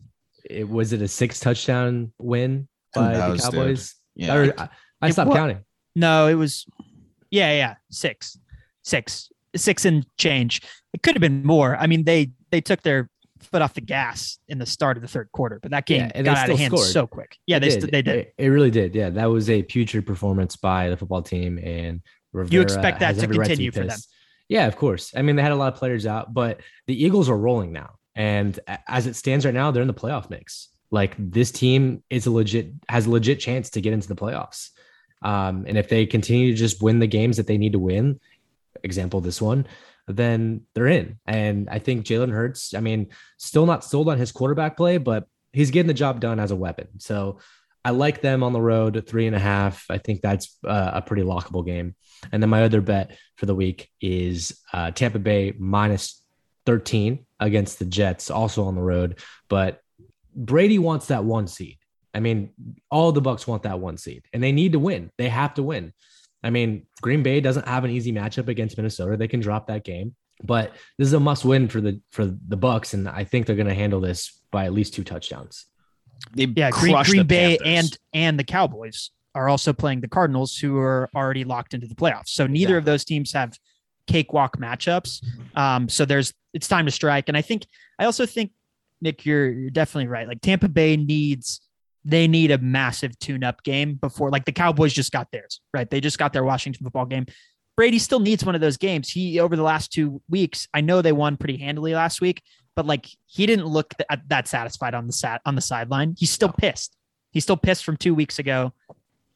It 0.49 0.69
was 0.69 0.93
it 0.93 1.01
a 1.01 1.07
six 1.09 1.39
touchdown 1.41 2.13
win 2.17 2.69
by 2.93 3.13
knows, 3.13 3.41
the 3.43 3.51
dude? 3.51 3.53
Cowboys? 3.59 3.95
Yeah. 4.15 4.35
Or- 4.35 4.53
I, 4.57 4.69
I 5.01 5.07
It 5.09 5.13
stopped 5.13 5.29
wa- 5.29 5.35
counting. 5.35 5.65
No, 5.95 6.27
it 6.27 6.35
was, 6.35 6.65
yeah, 7.31 7.51
yeah, 7.53 7.75
six, 7.89 8.37
six, 8.83 9.29
six 9.55 9.85
and 9.85 10.05
change. 10.17 10.61
It 10.93 11.03
could 11.03 11.15
have 11.15 11.21
been 11.21 11.43
more. 11.43 11.75
I 11.75 11.87
mean, 11.87 12.03
they 12.03 12.31
they 12.51 12.61
took 12.61 12.81
their 12.81 13.09
foot 13.39 13.61
off 13.61 13.73
the 13.75 13.81
gas 13.81 14.39
in 14.47 14.57
the 14.57 14.65
start 14.65 14.97
of 14.97 15.01
the 15.01 15.07
third 15.07 15.29
quarter, 15.31 15.59
but 15.61 15.69
that 15.71 15.85
game 15.85 16.09
Yeah, 16.15 16.21
got 16.23 16.37
out 16.37 16.49
of 16.49 16.57
hand 16.57 16.73
scored. 16.73 16.87
so 16.87 17.05
quick. 17.05 17.37
Yeah, 17.45 17.57
It 17.57 17.59
they 17.59 17.69
did. 17.69 17.81
st- 17.81 17.91
they 17.91 18.01
did. 18.01 18.15
It, 18.15 18.33
it 18.37 18.47
really 18.47 18.71
did. 18.71 18.95
Yeah, 18.95 19.09
that 19.11 19.25
was 19.25 19.49
a 19.49 19.61
putrid 19.63 20.07
performance 20.07 20.55
by 20.55 20.89
the 20.89 20.97
football 20.97 21.21
team, 21.21 21.59
and 21.59 22.01
Rivera 22.33 22.53
you 22.53 22.61
expect 22.61 22.99
that 23.01 23.15
to 23.15 23.23
every 23.23 23.37
right 23.37 23.45
be 23.47 23.49
continue 23.49 23.71
for 23.71 23.85
them. 23.85 23.99
Yeah, 24.49 24.65
of 24.65 24.75
course. 24.75 25.13
I 25.15 25.21
mean, 25.21 25.35
they 25.35 25.41
had 25.43 25.51
a 25.51 25.55
lot 25.55 25.71
of 25.73 25.77
players 25.77 26.05
out, 26.05 26.33
but 26.33 26.61
the 26.87 27.03
Eagles 27.03 27.29
are 27.29 27.37
rolling 27.37 27.73
now, 27.73 27.91
and 28.15 28.59
as 28.87 29.05
it 29.07 29.15
stands 29.15 29.45
right 29.45 29.53
now, 29.53 29.71
they're 29.71 29.81
in 29.83 29.87
the 29.87 29.93
playoff 29.93 30.29
mix. 30.29 30.69
Like 30.89 31.15
this 31.19 31.51
team 31.51 32.01
is 32.09 32.25
a 32.25 32.31
legit 32.31 32.71
has 32.89 33.05
a 33.05 33.09
legit 33.11 33.39
chance 33.39 33.69
to 33.71 33.81
get 33.81 33.93
into 33.93 34.07
the 34.07 34.15
playoffs. 34.15 34.69
Um, 35.21 35.65
and 35.67 35.77
if 35.77 35.89
they 35.89 36.05
continue 36.05 36.51
to 36.53 36.57
just 36.57 36.81
win 36.81 36.99
the 36.99 37.07
games 37.07 37.37
that 37.37 37.45
they 37.47 37.57
need 37.57 37.73
to 37.73 37.79
win, 37.79 38.19
example 38.83 39.21
this 39.21 39.41
one, 39.41 39.67
then 40.07 40.61
they're 40.73 40.87
in. 40.87 41.19
And 41.25 41.69
I 41.69 41.79
think 41.79 42.05
Jalen 42.05 42.31
Hurts, 42.31 42.73
I 42.73 42.79
mean, 42.79 43.07
still 43.37 43.65
not 43.65 43.83
sold 43.83 44.09
on 44.09 44.17
his 44.17 44.31
quarterback 44.31 44.77
play, 44.77 44.97
but 44.97 45.27
he's 45.53 45.71
getting 45.71 45.87
the 45.87 45.93
job 45.93 46.19
done 46.19 46.39
as 46.39 46.51
a 46.51 46.55
weapon. 46.55 46.87
So 46.99 47.39
I 47.83 47.91
like 47.91 48.21
them 48.21 48.43
on 48.43 48.53
the 48.53 48.61
road, 48.61 49.03
three 49.07 49.27
and 49.27 49.35
a 49.35 49.39
half. 49.39 49.85
I 49.89 49.97
think 49.97 50.21
that's 50.21 50.57
uh, 50.65 50.91
a 50.95 51.01
pretty 51.01 51.23
lockable 51.23 51.65
game. 51.65 51.95
And 52.31 52.41
then 52.41 52.49
my 52.49 52.63
other 52.63 52.81
bet 52.81 53.17
for 53.35 53.45
the 53.45 53.55
week 53.55 53.89
is 54.01 54.61
uh, 54.73 54.91
Tampa 54.91 55.19
Bay 55.19 55.53
minus 55.57 56.21
13 56.65 57.25
against 57.39 57.79
the 57.79 57.85
Jets, 57.85 58.29
also 58.29 58.65
on 58.65 58.75
the 58.75 58.81
road. 58.81 59.19
But 59.47 59.81
Brady 60.35 60.79
wants 60.79 61.07
that 61.07 61.23
one 61.23 61.47
seed. 61.47 61.77
I 62.13 62.19
mean, 62.19 62.49
all 62.89 63.11
the 63.11 63.21
Bucks 63.21 63.47
want 63.47 63.63
that 63.63 63.79
one 63.79 63.97
seed, 63.97 64.23
and 64.33 64.41
they 64.41 64.51
need 64.51 64.73
to 64.73 64.79
win. 64.79 65.11
They 65.17 65.29
have 65.29 65.53
to 65.53 65.63
win. 65.63 65.93
I 66.43 66.49
mean, 66.49 66.85
Green 67.01 67.23
Bay 67.23 67.41
doesn't 67.41 67.67
have 67.67 67.83
an 67.83 67.91
easy 67.91 68.11
matchup 68.11 68.47
against 68.47 68.77
Minnesota. 68.77 69.17
They 69.17 69.27
can 69.27 69.39
drop 69.39 69.67
that 69.67 69.83
game, 69.83 70.15
but 70.43 70.73
this 70.97 71.07
is 71.07 71.13
a 71.13 71.19
must-win 71.19 71.67
for 71.67 71.81
the 71.81 71.99
for 72.11 72.25
the 72.25 72.57
Bucks, 72.57 72.93
and 72.93 73.09
I 73.09 73.23
think 73.23 73.45
they're 73.45 73.55
going 73.55 73.67
to 73.67 73.73
handle 73.73 73.99
this 73.99 74.39
by 74.51 74.65
at 74.65 74.73
least 74.73 74.93
two 74.93 75.03
touchdowns. 75.03 75.65
They 76.33 76.45
Yeah, 76.45 76.71
Green, 76.71 76.95
Green 77.03 77.17
the 77.19 77.23
Bay 77.25 77.57
Panthers. 77.57 77.67
and 77.67 77.97
and 78.13 78.39
the 78.39 78.43
Cowboys 78.43 79.11
are 79.35 79.49
also 79.49 79.73
playing 79.73 80.01
the 80.01 80.07
Cardinals, 80.07 80.57
who 80.57 80.77
are 80.77 81.09
already 81.15 81.43
locked 81.43 81.73
into 81.73 81.87
the 81.87 81.95
playoffs. 81.95 82.29
So 82.29 82.47
neither 82.47 82.77
of 82.77 82.85
those 82.85 83.05
teams 83.05 83.31
have 83.33 83.53
cakewalk 84.07 84.57
matchups. 84.57 85.23
Um, 85.55 85.89
so 85.89 86.05
there's 86.05 86.33
it's 86.53 86.67
time 86.67 86.85
to 86.85 86.91
strike. 86.91 87.27
And 87.27 87.37
I 87.37 87.41
think 87.41 87.67
I 87.99 88.05
also 88.05 88.25
think 88.25 88.51
Nick, 89.01 89.25
you're 89.25 89.51
you're 89.51 89.69
definitely 89.69 90.07
right. 90.07 90.27
Like 90.27 90.41
Tampa 90.41 90.69
Bay 90.69 90.97
needs 90.97 91.61
they 92.07 92.25
need 92.25 92.51
a 92.51 92.57
massive 92.57 93.19
tune-up 93.19 93.63
game 93.63 93.95
before 93.95 94.29
like 94.29 94.45
the 94.45 94.51
Cowboys 94.53 94.93
just 94.93 95.11
got 95.11 95.29
theirs, 95.31 95.59
right? 95.73 95.89
They 95.89 95.99
just 95.99 96.17
got 96.17 96.31
their 96.31 96.45
Washington 96.45 96.85
football 96.85 97.05
game. 97.05 97.25
Brady 97.75 97.99
still 97.99 98.21
needs 98.21 98.45
one 98.45 98.55
of 98.55 98.61
those 98.61 98.77
games. 98.77 99.09
He 99.09 99.41
over 99.41 99.57
the 99.57 99.63
last 99.63 99.91
two 99.91 100.21
weeks, 100.29 100.69
I 100.73 100.79
know 100.79 101.01
they 101.01 101.11
won 101.11 101.35
pretty 101.35 101.57
handily 101.57 101.93
last 101.93 102.21
week, 102.21 102.41
but 102.77 102.85
like 102.85 103.07
he 103.25 103.45
didn't 103.45 103.65
look 103.65 103.93
th- 103.97 104.21
that 104.27 104.47
satisfied 104.47 104.93
on 104.93 105.05
the 105.05 105.13
sat 105.13 105.41
on 105.45 105.55
the 105.55 105.61
sideline. 105.61 106.15
He's 106.17 106.31
still 106.31 106.51
pissed. 106.51 106.95
He's 107.31 107.43
still 107.43 107.57
pissed 107.57 107.83
from 107.83 107.97
two 107.97 108.15
weeks 108.15 108.39
ago. 108.39 108.73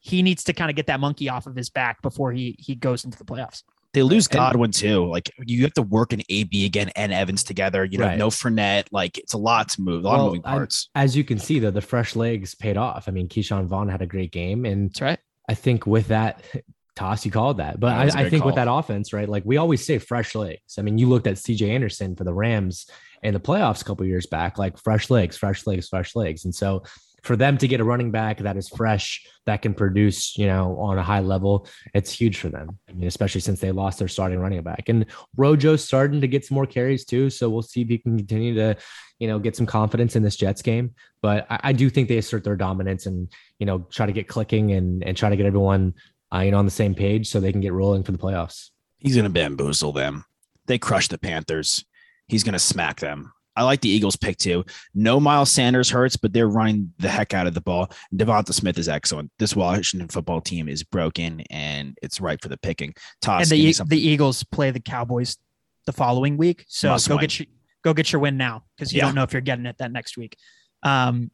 He 0.00 0.22
needs 0.22 0.42
to 0.44 0.54
kind 0.54 0.70
of 0.70 0.74
get 0.74 0.86
that 0.86 0.98
monkey 0.98 1.28
off 1.28 1.46
of 1.46 1.54
his 1.54 1.68
back 1.68 2.00
before 2.00 2.32
he 2.32 2.56
he 2.58 2.74
goes 2.74 3.04
into 3.04 3.18
the 3.18 3.24
playoffs. 3.24 3.62
They 3.94 4.02
lose 4.02 4.26
Godwin 4.26 4.70
too. 4.70 5.06
Like 5.06 5.30
you 5.44 5.62
have 5.62 5.74
to 5.74 5.82
work 5.82 6.12
an 6.12 6.22
AB 6.28 6.64
again 6.64 6.90
and 6.96 7.12
Evans 7.12 7.44
together. 7.44 7.84
You 7.84 7.98
know, 7.98 8.06
Right. 8.06 8.18
no 8.18 8.28
Fournette. 8.28 8.86
Like 8.90 9.18
it's 9.18 9.34
a 9.34 9.38
lot 9.38 9.68
to 9.70 9.82
move. 9.82 10.04
A 10.04 10.08
lot 10.08 10.14
Well, 10.16 10.20
of 10.20 10.26
moving 10.28 10.42
parts. 10.42 10.88
As 10.94 11.16
you 11.16 11.24
can 11.24 11.38
see, 11.38 11.58
though, 11.58 11.70
the 11.70 11.80
fresh 11.82 12.16
legs 12.16 12.54
paid 12.54 12.76
off. 12.76 13.08
I 13.08 13.12
mean, 13.12 13.28
Ke'Shawn 13.28 13.66
Vaughn 13.66 13.88
had 13.88 14.00
a 14.02 14.06
great 14.06 14.32
game, 14.32 14.64
and 14.64 14.90
That's 14.90 15.00
right. 15.02 15.18
I 15.48 15.54
think 15.54 15.86
with 15.86 16.08
that 16.08 16.42
toss, 16.96 17.24
you 17.26 17.30
called 17.30 17.58
that. 17.58 17.80
But 17.80 17.90
That 17.96 18.04
was 18.06 18.14
a 18.14 18.18
I, 18.18 18.22
I 18.22 18.30
think 18.30 18.44
with 18.44 18.54
that 18.54 18.68
offense, 18.68 19.12
right? 19.12 19.28
Like 19.28 19.44
we 19.44 19.56
always 19.58 19.84
say, 19.84 19.98
fresh 19.98 20.34
legs. 20.34 20.76
I 20.78 20.82
mean, 20.82 20.96
you 20.98 21.08
looked 21.08 21.26
at 21.26 21.36
CJ 21.36 21.68
Anderson 21.68 22.16
for 22.16 22.24
the 22.24 22.34
Rams 22.34 22.86
in 23.22 23.34
the 23.34 23.40
playoffs 23.40 23.82
a 23.82 23.84
couple 23.84 24.04
years 24.06 24.26
back, 24.26 24.58
like 24.58 24.78
fresh 24.78 25.10
legs, 25.10 25.36
fresh 25.36 25.66
legs, 25.66 25.88
fresh 25.88 26.16
legs. 26.16 26.44
And 26.44 26.54
so 26.54 26.82
for 27.22 27.36
them 27.36 27.56
to 27.58 27.68
get 27.68 27.80
a 27.80 27.84
running 27.84 28.10
back 28.10 28.38
that 28.38 28.56
is 28.56 28.68
fresh, 28.68 29.24
that 29.46 29.62
can 29.62 29.74
produce, 29.74 30.36
you 30.36 30.46
know, 30.46 30.76
on 30.78 30.98
a 30.98 31.02
high 31.02 31.20
level, 31.20 31.68
it's 31.94 32.10
huge 32.10 32.38
for 32.38 32.48
them. 32.48 32.78
I 32.88 32.92
mean, 32.92 33.06
especially 33.06 33.40
since 33.40 33.60
they 33.60 33.70
lost 33.70 33.98
their 33.98 34.08
starting 34.08 34.40
running 34.40 34.62
back. 34.62 34.88
And 34.88 35.06
Rojo's 35.36 35.84
starting 35.84 36.20
to 36.20 36.28
get 36.28 36.44
some 36.44 36.56
more 36.56 36.66
carries 36.66 37.04
too. 37.04 37.30
So 37.30 37.48
we'll 37.48 37.62
see 37.62 37.82
if 37.82 37.88
he 37.88 37.98
can 37.98 38.16
continue 38.16 38.54
to, 38.54 38.76
you 39.18 39.28
know, 39.28 39.38
get 39.38 39.54
some 39.54 39.66
confidence 39.66 40.16
in 40.16 40.22
this 40.22 40.36
Jets 40.36 40.62
game. 40.62 40.94
But 41.20 41.46
I, 41.48 41.60
I 41.64 41.72
do 41.72 41.88
think 41.90 42.08
they 42.08 42.18
assert 42.18 42.42
their 42.42 42.56
dominance 42.56 43.06
and, 43.06 43.32
you 43.58 43.66
know, 43.66 43.86
try 43.90 44.06
to 44.06 44.12
get 44.12 44.26
clicking 44.26 44.72
and 44.72 45.04
and 45.04 45.16
try 45.16 45.30
to 45.30 45.36
get 45.36 45.46
everyone 45.46 45.94
uh, 46.34 46.40
you 46.40 46.50
know, 46.50 46.58
on 46.58 46.64
the 46.64 46.70
same 46.70 46.94
page 46.94 47.28
so 47.28 47.40
they 47.40 47.52
can 47.52 47.60
get 47.60 47.72
rolling 47.72 48.02
for 48.02 48.12
the 48.12 48.18
playoffs. 48.18 48.70
He's 48.98 49.16
gonna 49.16 49.30
bamboozle 49.30 49.92
them. 49.92 50.24
They 50.66 50.78
crushed 50.78 51.10
the 51.10 51.18
Panthers. 51.18 51.84
He's 52.28 52.44
gonna 52.44 52.58
smack 52.58 53.00
them. 53.00 53.32
I 53.54 53.64
like 53.64 53.80
the 53.82 53.88
Eagles 53.88 54.16
pick 54.16 54.38
too. 54.38 54.64
No 54.94 55.20
Miles 55.20 55.50
Sanders 55.50 55.90
hurts, 55.90 56.16
but 56.16 56.32
they're 56.32 56.48
running 56.48 56.92
the 56.98 57.08
heck 57.08 57.34
out 57.34 57.46
of 57.46 57.54
the 57.54 57.60
ball. 57.60 57.90
Devonta 58.14 58.52
Smith 58.52 58.78
is 58.78 58.88
excellent. 58.88 59.30
This 59.38 59.54
Washington 59.54 60.08
football 60.08 60.40
team 60.40 60.68
is 60.68 60.82
broken 60.82 61.42
and 61.50 61.96
it's 62.02 62.20
ripe 62.20 62.40
for 62.42 62.48
the 62.48 62.56
picking. 62.56 62.94
Toss 63.20 63.42
and 63.42 63.50
the 63.50 63.72
the 63.86 64.00
Eagles 64.00 64.42
play 64.44 64.70
the 64.70 64.80
Cowboys 64.80 65.36
the 65.84 65.92
following 65.92 66.36
week. 66.36 66.64
So 66.68 66.88
Must 66.90 67.08
go 67.08 67.16
win. 67.16 67.20
get 67.22 67.38
your 67.40 67.46
go 67.82 67.92
get 67.92 68.12
your 68.12 68.20
win 68.20 68.36
now 68.36 68.64
because 68.76 68.92
you 68.92 68.98
Yeah. 68.98 69.06
don't 69.06 69.14
know 69.16 69.22
if 69.24 69.32
you're 69.32 69.42
getting 69.42 69.66
it 69.66 69.76
that 69.78 69.92
next 69.92 70.16
week. 70.16 70.36
Um, 70.82 71.30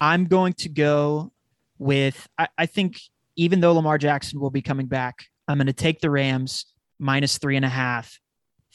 I'm 0.00 0.26
going 0.26 0.52
to 0.54 0.68
go 0.68 1.32
with 1.78 2.28
I, 2.38 2.48
I 2.58 2.66
think 2.66 3.00
even 3.36 3.60
though 3.60 3.72
Lamar 3.72 3.98
Jackson 3.98 4.38
will 4.38 4.50
be 4.50 4.62
coming 4.62 4.86
back, 4.86 5.26
I'm 5.48 5.58
going 5.58 5.66
to 5.66 5.72
take 5.72 6.00
the 6.00 6.10
Rams 6.10 6.66
minus 7.00 7.38
three 7.38 7.56
and 7.56 7.64
a 7.64 7.68
half. 7.68 8.20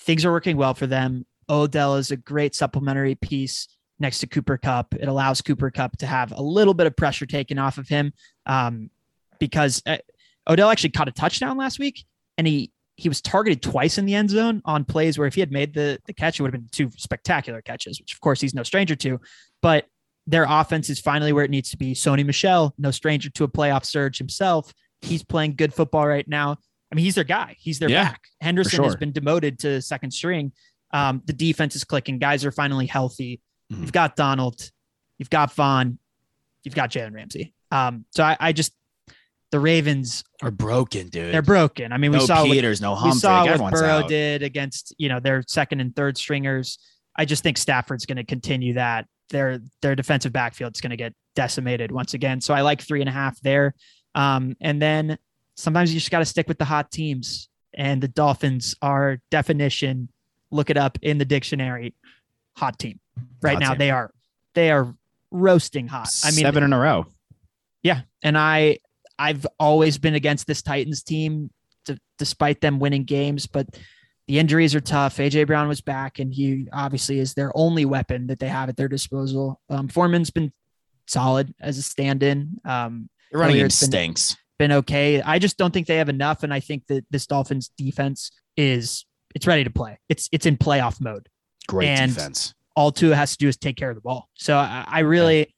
Things 0.02 0.26
are 0.26 0.32
working 0.32 0.58
well 0.58 0.74
for 0.74 0.88
them. 0.88 1.26
Odell 1.50 1.96
is 1.96 2.12
a 2.12 2.18
great 2.18 2.56
supplementary 2.56 3.16
piece. 3.16 3.68
next 4.00 4.20
to 4.20 4.28
Cooper 4.28 4.58
Kupp. 4.58 4.94
It 4.96 5.08
allows 5.10 5.42
Cooper 5.42 5.70
Kupp 5.72 5.98
to 5.98 6.08
have 6.08 6.32
a 6.32 6.42
little 6.42 6.74
bit 6.74 6.88
of 6.88 6.96
pressure 6.96 7.26
taken 7.26 7.58
off 7.60 7.78
of 7.78 7.88
him 7.88 8.14
um, 8.46 8.90
because 9.40 9.82
uh, 9.86 9.98
Odell 10.48 10.70
actually 10.70 10.92
caught 10.92 11.10
a 11.10 11.12
touchdown 11.12 11.58
last 11.58 11.80
week 11.80 12.06
and 12.38 12.48
he 12.48 12.72
he 12.96 13.08
was 13.08 13.22
targeted 13.22 13.62
twice 13.62 13.98
in 13.98 14.06
the 14.06 14.14
end 14.14 14.30
zone 14.30 14.62
on 14.66 14.84
plays 14.84 15.18
where 15.18 15.26
if 15.28 15.34
he 15.34 15.40
had 15.40 15.52
made 15.54 15.74
the, 15.74 16.00
the 16.06 16.14
catch, 16.14 16.38
it 16.38 16.44
would 16.44 16.54
have 16.54 16.62
been 16.62 16.70
two 16.70 16.92
spectacular 16.98 17.62
catches, 17.62 17.98
which 18.00 18.14
of 18.14 18.20
course 18.20 18.42
he's 18.42 18.54
no 18.54 18.64
stranger 18.64 18.96
to. 18.98 19.20
But 19.62 19.86
their 20.28 20.46
offense 20.48 20.90
is 20.90 21.00
finally 21.00 21.32
where 21.32 21.46
it 21.46 21.50
needs 21.50 21.70
to 21.72 21.78
be. 21.78 21.94
Sony 21.94 22.26
Michel, 22.26 22.74
no 22.78 22.92
stranger 22.92 23.30
to 23.30 23.46
a 23.46 23.48
playoff 23.48 23.86
surge 23.86 24.18
himself. 24.18 24.74
He's 25.02 25.24
playing 25.24 25.56
good 25.56 25.74
football 25.74 26.06
right 26.08 26.28
now. 26.28 26.58
I 26.92 26.96
mean, 26.96 27.06
he's 27.06 27.16
their 27.16 27.24
guy. 27.24 27.56
He's 27.58 27.80
their 27.80 27.90
Yeah, 27.90 28.10
back. 28.10 28.22
Henderson 28.42 28.78
sure. 28.78 28.86
has 28.86 28.98
been 28.98 29.14
demoted 29.14 29.60
to 29.60 29.82
second 29.82 30.12
string. 30.12 30.52
Um, 30.92 31.22
the 31.26 31.34
defense 31.34 31.76
is 31.76 31.84
clicking. 31.84 32.20
Guys 32.20 32.44
are 32.46 32.52
finally 32.52 32.86
healthy. 32.88 33.42
Mhm. 33.72 33.82
You've 33.82 33.92
got 33.92 34.16
Donald, 34.16 34.70
you've 35.18 35.30
got 35.30 35.54
Vaughn, 35.54 36.00
you've 36.64 36.76
got 36.76 36.90
Jalen 36.92 37.14
Ramsey. 37.14 37.54
Um, 37.72 38.06
so 38.12 38.24
I, 38.24 38.36
I 38.40 38.52
just 38.54 38.74
the 39.52 39.60
Ravens 39.60 40.24
Are 40.44 40.52
broken, 40.52 41.10
dude. 41.10 41.34
they're 41.34 41.42
broken. 41.42 41.92
I 41.92 41.98
mean, 41.98 42.12
we 42.12 42.18
no 42.18 42.26
saw 42.26 42.44
what, 42.44 42.52
Peters, 42.52 42.82
no 42.82 42.92
we 42.94 43.00
Humphrey. 43.00 43.20
saw 43.20 43.58
what 43.58 43.74
Burrow 43.74 44.00
out. 44.00 44.08
did 44.08 44.44
against 44.44 44.94
you 44.98 45.10
know 45.10 45.20
their 45.20 45.44
second 45.48 45.80
and 45.82 45.96
third 45.96 46.18
stringers. 46.18 46.78
I 47.16 47.26
just 47.26 47.44
think 47.44 47.58
Stafford's 47.58 48.06
going 48.06 48.18
to 48.18 48.24
continue 48.24 48.74
that. 48.74 49.06
Their 49.30 49.60
their 49.82 49.96
defensive 49.96 50.32
backfield 50.34 50.76
is 50.76 50.82
going 50.82 50.92
to 50.92 50.98
get 50.98 51.14
decimated 51.36 51.92
once 51.92 52.14
again. 52.16 52.42
So 52.42 52.54
I 52.54 52.62
like 52.62 52.82
three 52.82 53.02
and 53.02 53.10
a 53.10 53.14
half 53.14 53.40
there. 53.42 53.76
Um, 54.16 54.56
and 54.62 54.82
then 54.82 55.18
sometimes 55.56 55.94
you 55.94 56.00
just 56.00 56.10
got 56.12 56.20
to 56.20 56.26
stick 56.26 56.48
with 56.48 56.58
the 56.58 56.66
hot 56.66 56.92
teams. 56.92 57.48
And 57.76 58.02
the 58.02 58.08
Dolphins 58.08 58.76
are 58.82 59.20
definition. 59.30 60.10
Look 60.52 60.70
it 60.70 60.78
up 60.78 60.98
in 61.02 61.18
the 61.18 61.26
dictionary. 61.26 61.94
Hot 62.58 62.78
team. 62.80 63.00
Right 63.42 63.54
Hot 63.54 63.60
now 63.62 63.70
team. 63.72 63.78
they 63.80 63.92
are 63.92 64.12
they 64.56 64.72
are 64.72 64.96
roasting 65.32 65.88
hot. 65.88 66.10
I 66.24 66.32
mean, 66.32 66.40
seven 66.42 66.64
in 66.64 66.74
a 66.74 66.80
row. 66.80 67.06
yeah, 67.84 68.02
and 68.24 68.38
I 68.38 68.80
I've 69.18 69.46
always 69.60 69.98
been 69.98 70.16
against 70.16 70.48
this 70.48 70.62
Titans 70.62 71.04
team, 71.04 71.52
d- 71.86 71.98
despite 72.18 72.62
them 72.62 72.80
winning 72.80 73.04
games, 73.04 73.48
but 73.48 73.68
the 74.28 74.40
injuries 74.40 74.74
are 74.76 74.80
tough. 74.82 75.18
AJ 75.18 75.48
Brown 75.48 75.68
was 75.68 75.82
back, 75.82 76.20
and 76.20 76.34
he 76.34 76.68
obviously 76.72 77.20
is 77.20 77.34
their 77.34 77.52
only 77.56 77.84
weapon 77.86 78.28
that 78.28 78.40
they 78.40 78.48
have 78.48 78.70
at 78.70 78.78
their 78.78 78.88
disposal. 78.88 79.60
Um, 79.70 79.88
Foreman's 79.88 80.30
been 80.30 80.52
solid 81.08 81.54
as 81.60 81.78
a 81.78 81.82
stand-in. 81.82 82.60
Um, 82.64 83.10
running 83.34 83.58
been- 83.58 83.70
stinks. 83.70 84.38
been 84.58 84.72
okay. 84.72 85.22
I 85.22 85.38
just 85.40 85.58
don't 85.58 85.74
think 85.74 85.88
they 85.88 85.98
have 85.98 86.10
enough, 86.10 86.44
and 86.44 86.54
I 86.54 86.60
think 86.60 86.88
that 86.88 87.06
this 87.12 87.28
Dolphins 87.28 87.72
defense 87.78 88.32
is 88.56 89.06
it's 89.36 89.48
ready 89.48 89.64
to 89.64 89.70
play. 89.70 90.00
It's 90.10 90.30
it's 90.32 90.46
in 90.46 90.58
playoff 90.58 91.00
mode 91.02 91.28
Great 91.68 91.88
and- 91.88 92.14
defense. 92.14 92.54
all 92.76 92.92
Tua 92.92 93.16
has 93.16 93.32
to 93.32 93.38
do 93.38 93.48
is 93.48 93.58
take 93.58 93.76
care 93.78 93.90
of 93.90 93.96
the 93.96 94.02
ball. 94.02 94.30
So 94.36 94.56
I, 94.58 94.86
I 94.88 95.00
really, 95.00 95.54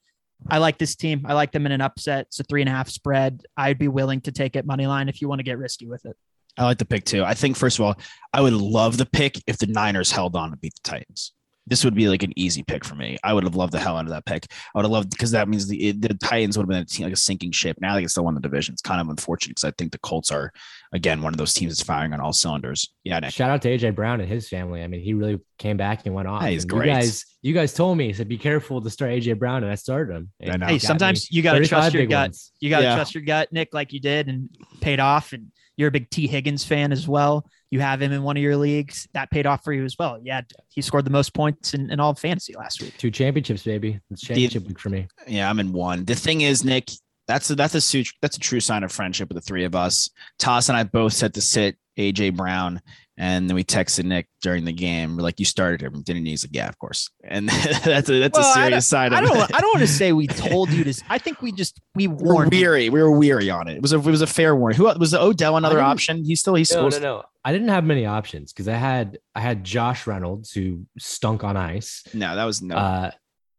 I 0.48 0.58
like 0.58 0.78
this 0.78 0.96
team. 0.96 1.24
I 1.26 1.34
like 1.34 1.52
them 1.52 1.66
in 1.66 1.72
an 1.72 1.80
upset. 1.80 2.26
It's 2.26 2.40
a 2.40 2.44
three 2.44 2.62
and 2.62 2.68
a 2.68 2.72
half 2.72 2.88
spread. 2.88 3.42
I'd 3.56 3.78
be 3.78 3.88
willing 3.88 4.20
to 4.22 4.32
take 4.32 4.56
it 4.56 4.66
money 4.66 4.86
line 4.86 5.08
if 5.08 5.20
you 5.22 5.28
want 5.28 5.38
to 5.38 5.44
get 5.44 5.58
risky 5.58 5.86
with 5.86 6.04
it. 6.04 6.16
I 6.58 6.64
like 6.64 6.78
the 6.78 6.84
pick 6.84 7.04
too. 7.04 7.24
I 7.24 7.32
think 7.34 7.56
first 7.56 7.78
of 7.78 7.84
all, 7.86 7.94
I 8.32 8.40
would 8.42 8.52
love 8.52 8.98
the 8.98 9.06
pick 9.06 9.40
if 9.46 9.56
the 9.58 9.66
Niners 9.68 10.10
held 10.10 10.36
on 10.36 10.50
to 10.50 10.56
beat 10.56 10.74
the 10.82 10.88
Titans. 10.90 11.32
This 11.66 11.84
would 11.84 11.94
be 11.94 12.08
like 12.08 12.24
an 12.24 12.32
easy 12.36 12.64
pick 12.64 12.84
for 12.84 12.96
me. 12.96 13.16
I 13.22 13.32
would 13.32 13.44
have 13.44 13.54
loved 13.54 13.72
the 13.72 13.78
hell 13.78 13.96
out 13.96 14.04
of 14.04 14.10
that 14.10 14.26
pick. 14.26 14.46
I 14.74 14.78
would 14.78 14.84
have 14.84 14.90
loved 14.90 15.10
because 15.10 15.30
that 15.30 15.48
means 15.48 15.68
the 15.68 15.92
the 15.92 16.12
Titans 16.14 16.58
would 16.58 16.64
have 16.64 16.68
been 16.68 16.78
a 16.82 16.84
team 16.84 17.04
like 17.04 17.12
a 17.12 17.16
sinking 17.16 17.52
ship. 17.52 17.78
Now 17.80 17.94
they 17.94 18.00
can 18.02 18.08
still 18.08 18.24
win 18.24 18.34
the 18.34 18.40
division. 18.40 18.72
It's 18.72 18.82
kind 18.82 19.00
of 19.00 19.08
unfortunate 19.08 19.52
because 19.54 19.64
I 19.64 19.70
think 19.78 19.92
the 19.92 19.98
Colts 20.00 20.32
are 20.32 20.52
again 20.92 21.22
one 21.22 21.32
of 21.32 21.38
those 21.38 21.54
teams 21.54 21.72
that's 21.72 21.82
firing 21.82 22.12
on 22.12 22.20
all 22.20 22.32
cylinders. 22.32 22.92
Yeah, 23.04 23.18
Nick. 23.20 23.32
Shout 23.32 23.50
out 23.50 23.62
to 23.62 23.68
AJ 23.68 23.94
Brown 23.94 24.20
and 24.20 24.28
his 24.28 24.48
family. 24.48 24.82
I 24.82 24.86
mean, 24.86 25.00
he 25.00 25.14
really 25.14 25.40
came 25.58 25.76
back 25.76 26.04
and 26.06 26.14
went 26.14 26.28
off. 26.28 26.42
Yeah, 26.42 26.50
he's 26.50 26.64
And 26.64 26.70
great. 26.70 26.86
You 26.88 26.92
guys, 26.92 27.24
you 27.42 27.54
guys 27.54 27.72
told 27.74 27.96
me 27.98 28.12
said 28.12 28.28
be 28.28 28.38
careful 28.38 28.80
to 28.80 28.90
start 28.90 29.10
AJ 29.10 29.38
Brown, 29.38 29.62
and 29.62 29.72
I 29.72 29.74
started 29.76 30.14
him. 30.14 30.30
I 30.42 30.46
know. 30.46 30.52
And 30.52 30.64
Hey, 30.64 30.78
sometimes 30.78 31.30
me 31.30 31.36
you 31.36 31.42
got 31.42 31.54
to 31.54 31.66
trust 31.66 31.94
your 31.94 32.06
gut. 32.06 32.28
ones. 32.30 32.52
You 32.60 32.70
got 32.70 32.78
to 32.78 32.84
Yeah. 32.84 32.94
trust 32.94 33.14
your 33.14 33.24
gut, 33.24 33.52
Nick, 33.52 33.72
like 33.74 33.92
you 33.92 34.00
did, 34.00 34.28
and 34.28 34.48
paid 34.80 35.00
off. 35.00 35.32
And 35.32 35.46
you're 35.76 35.88
a 35.88 35.92
big 35.92 36.10
Tee 36.10 36.26
Higgins 36.26 36.64
fan 36.64 36.92
as 36.92 37.08
well. 37.08 37.46
You 37.70 37.80
have 37.80 38.02
him 38.02 38.12
in 38.12 38.22
one 38.22 38.36
of 38.36 38.42
your 38.42 38.58
leagues. 38.58 39.08
That 39.14 39.30
paid 39.30 39.46
off 39.46 39.64
for 39.64 39.72
you 39.72 39.84
as 39.84 39.96
well. 39.98 40.20
Yeah, 40.22 40.42
he 40.68 40.82
scored 40.82 41.06
the 41.06 41.10
most 41.10 41.32
points 41.32 41.72
in, 41.72 41.90
in 41.90 42.00
all 42.00 42.10
of 42.10 42.18
fantasy 42.18 42.54
last 42.54 42.82
week. 42.82 42.98
Two 42.98 43.10
championships, 43.10 43.62
baby. 43.62 43.98
It's 44.10 44.20
championship 44.20 44.66
week 44.68 44.78
for 44.78 44.90
me. 44.90 45.06
Yeah, 45.26 45.48
I'm 45.48 45.58
in 45.58 45.72
one. 45.72 46.04
The 46.04 46.14
thing 46.14 46.42
is, 46.42 46.64
Nick, 46.64 46.90
that's 47.32 47.50
a, 47.50 47.54
that's 47.54 47.74
a 47.74 47.80
su- 47.80 48.04
that's 48.20 48.36
a 48.36 48.40
true 48.40 48.60
sign 48.60 48.82
of 48.84 48.92
friendship 48.92 49.28
with 49.28 49.36
the 49.36 49.40
three 49.42 49.64
of 49.64 49.74
us. 49.74 50.10
Toss 50.38 50.68
and 50.68 50.76
I 50.78 50.84
both 50.84 51.12
set 51.12 51.34
to 51.34 51.40
sit 51.40 51.76
AJ 51.98 52.36
Brown, 52.36 52.80
and 53.18 53.48
then 53.48 53.54
we 53.54 53.64
texted 53.64 54.04
Nick 54.04 54.28
during 54.40 54.64
the 54.64 54.72
game. 54.72 55.16
We're 55.16 55.22
like, 55.22 55.38
"You 55.38 55.44
started 55.44 55.82
him, 55.82 56.02
didn't 56.02 56.24
you?" 56.26 56.30
He's 56.32 56.44
like, 56.44 56.54
"Yeah, 56.54 56.68
of 56.68 56.78
course." 56.78 57.10
And 57.24 57.48
that's 57.84 58.08
a 58.08 58.18
that's 58.20 58.38
Well, 58.38 58.46
a 58.46 58.50
I 58.50 58.54
serious 58.68 58.86
sign. 58.86 59.12
Of 59.12 59.18
I 59.18 59.20
don't. 59.22 59.54
I 59.54 59.60
don't 59.60 59.74
want 59.74 59.80
to 59.80 59.86
say 59.92 60.12
we 60.12 60.26
told 60.26 60.70
you 60.70 60.84
to. 60.84 61.02
I 61.08 61.18
think 61.18 61.42
we 61.42 61.52
just 61.52 61.80
we 61.94 62.06
we 62.08 62.14
were 62.24 62.34
warned. 62.34 62.52
you. 62.54 62.60
weary. 62.60 62.88
We 62.88 63.02
were 63.02 63.16
weary 63.18 63.50
on 63.50 63.68
it. 63.68 63.76
It 63.76 63.82
was 63.82 63.92
a 63.92 63.96
it 63.98 64.04
was 64.06 64.22
a 64.22 64.26
fair 64.26 64.56
warning. 64.56 64.76
Who 64.78 64.84
was 64.98 65.14
Odell 65.14 65.56
another 65.56 65.80
option? 65.80 66.24
He's 66.24 66.40
still 66.40 66.54
he's 66.54 66.70
No, 66.70 66.76
supposed 66.76 67.02
no, 67.02 67.16
no. 67.18 67.24
I 67.44 67.52
didn't 67.52 67.68
have 67.68 67.84
many 67.84 68.06
options 68.06 68.52
because 68.52 68.68
I 68.68 68.74
had 68.76 69.18
I 69.34 69.40
had 69.40 69.64
Josh 69.64 70.06
Reynolds 70.06 70.52
who 70.52 70.86
stunk 70.98 71.44
on 71.44 71.56
ice. 71.56 72.04
no. 72.14 72.34
That 72.36 72.44
was 72.44 72.62
no. 72.62 72.76
Uh, 72.76 73.10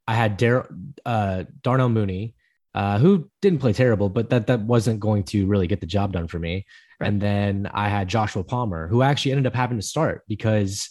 I 0.08 0.16
had 0.16 0.36
Dar- 0.38 0.68
uh, 1.06 1.46
Darnell 1.62 1.88
Mooney, 1.88 2.36
uh, 2.76 2.98
who 3.00 3.30
didn't 3.42 3.60
play 3.60 3.74
terrible, 3.74 4.10
but 4.10 4.30
that 4.30 4.48
that 4.48 4.62
wasn't 4.62 5.00
going 5.00 5.24
to 5.24 5.46
really 5.46 5.68
get 5.68 5.80
the 5.80 5.86
job 5.88 6.12
done 6.14 6.28
for 6.28 6.40
me. 6.40 6.66
And 7.00 7.22
then 7.22 7.70
I 7.74 7.90
had 7.90 8.08
Joshua 8.08 8.44
Palmer, 8.44 8.88
who 8.88 9.02
actually 9.02 9.32
ended 9.34 9.46
up 9.48 9.54
having 9.54 9.78
to 9.78 9.82
start 9.84 10.24
because 10.28 10.90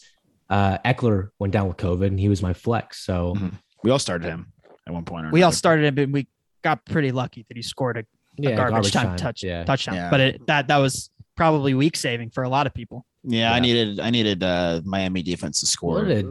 uh, 0.51 0.77
Ekeler 0.85 1.31
went 1.39 1.53
down 1.55 1.67
with 1.69 1.79
COVID 1.79 2.07
and 2.09 2.21
he 2.21 2.29
was 2.29 2.43
my 2.43 2.53
flex. 2.53 2.99
So 3.07 3.35
Mhm. 3.35 3.53
we 3.83 3.91
all 3.91 3.99
started 3.99 4.27
him 4.29 4.53
at 4.87 4.93
one 4.93 5.05
point. 5.07 5.27
Or 5.27 5.31
We 5.31 5.43
all 5.43 5.53
started 5.53 5.87
him, 5.87 5.99
and 6.05 6.13
we 6.13 6.29
got 6.63 6.85
pretty 6.85 7.11
lucky 7.13 7.47
that 7.49 7.57
he 7.57 7.63
scored 7.63 7.97
a 7.97 8.05
yeah, 8.37 8.57
garbage, 8.57 8.93
time, 8.93 9.17
touch 9.17 9.43
Yeah. 9.43 9.65
touchdown. 9.65 9.95
Yeah. 9.95 10.11
But 10.11 10.21
it, 10.21 10.47
that 10.49 10.69
that 10.69 10.77
was 10.79 11.09
probably 11.37 11.73
week 11.75 11.97
saving 11.97 12.31
for 12.31 12.45
a 12.45 12.49
lot 12.49 12.67
of 12.67 12.75
people. 12.75 13.07
Yeah, 13.25 13.53
I 13.55 13.61
needed 13.61 13.99
I 14.01 14.11
needed 14.11 14.43
uh 14.43 14.83
Miami 14.85 15.23
defense 15.23 15.61
to 15.61 15.67
score 15.67 16.03
What 16.03 16.11
a 16.11 16.15
less 16.15 16.25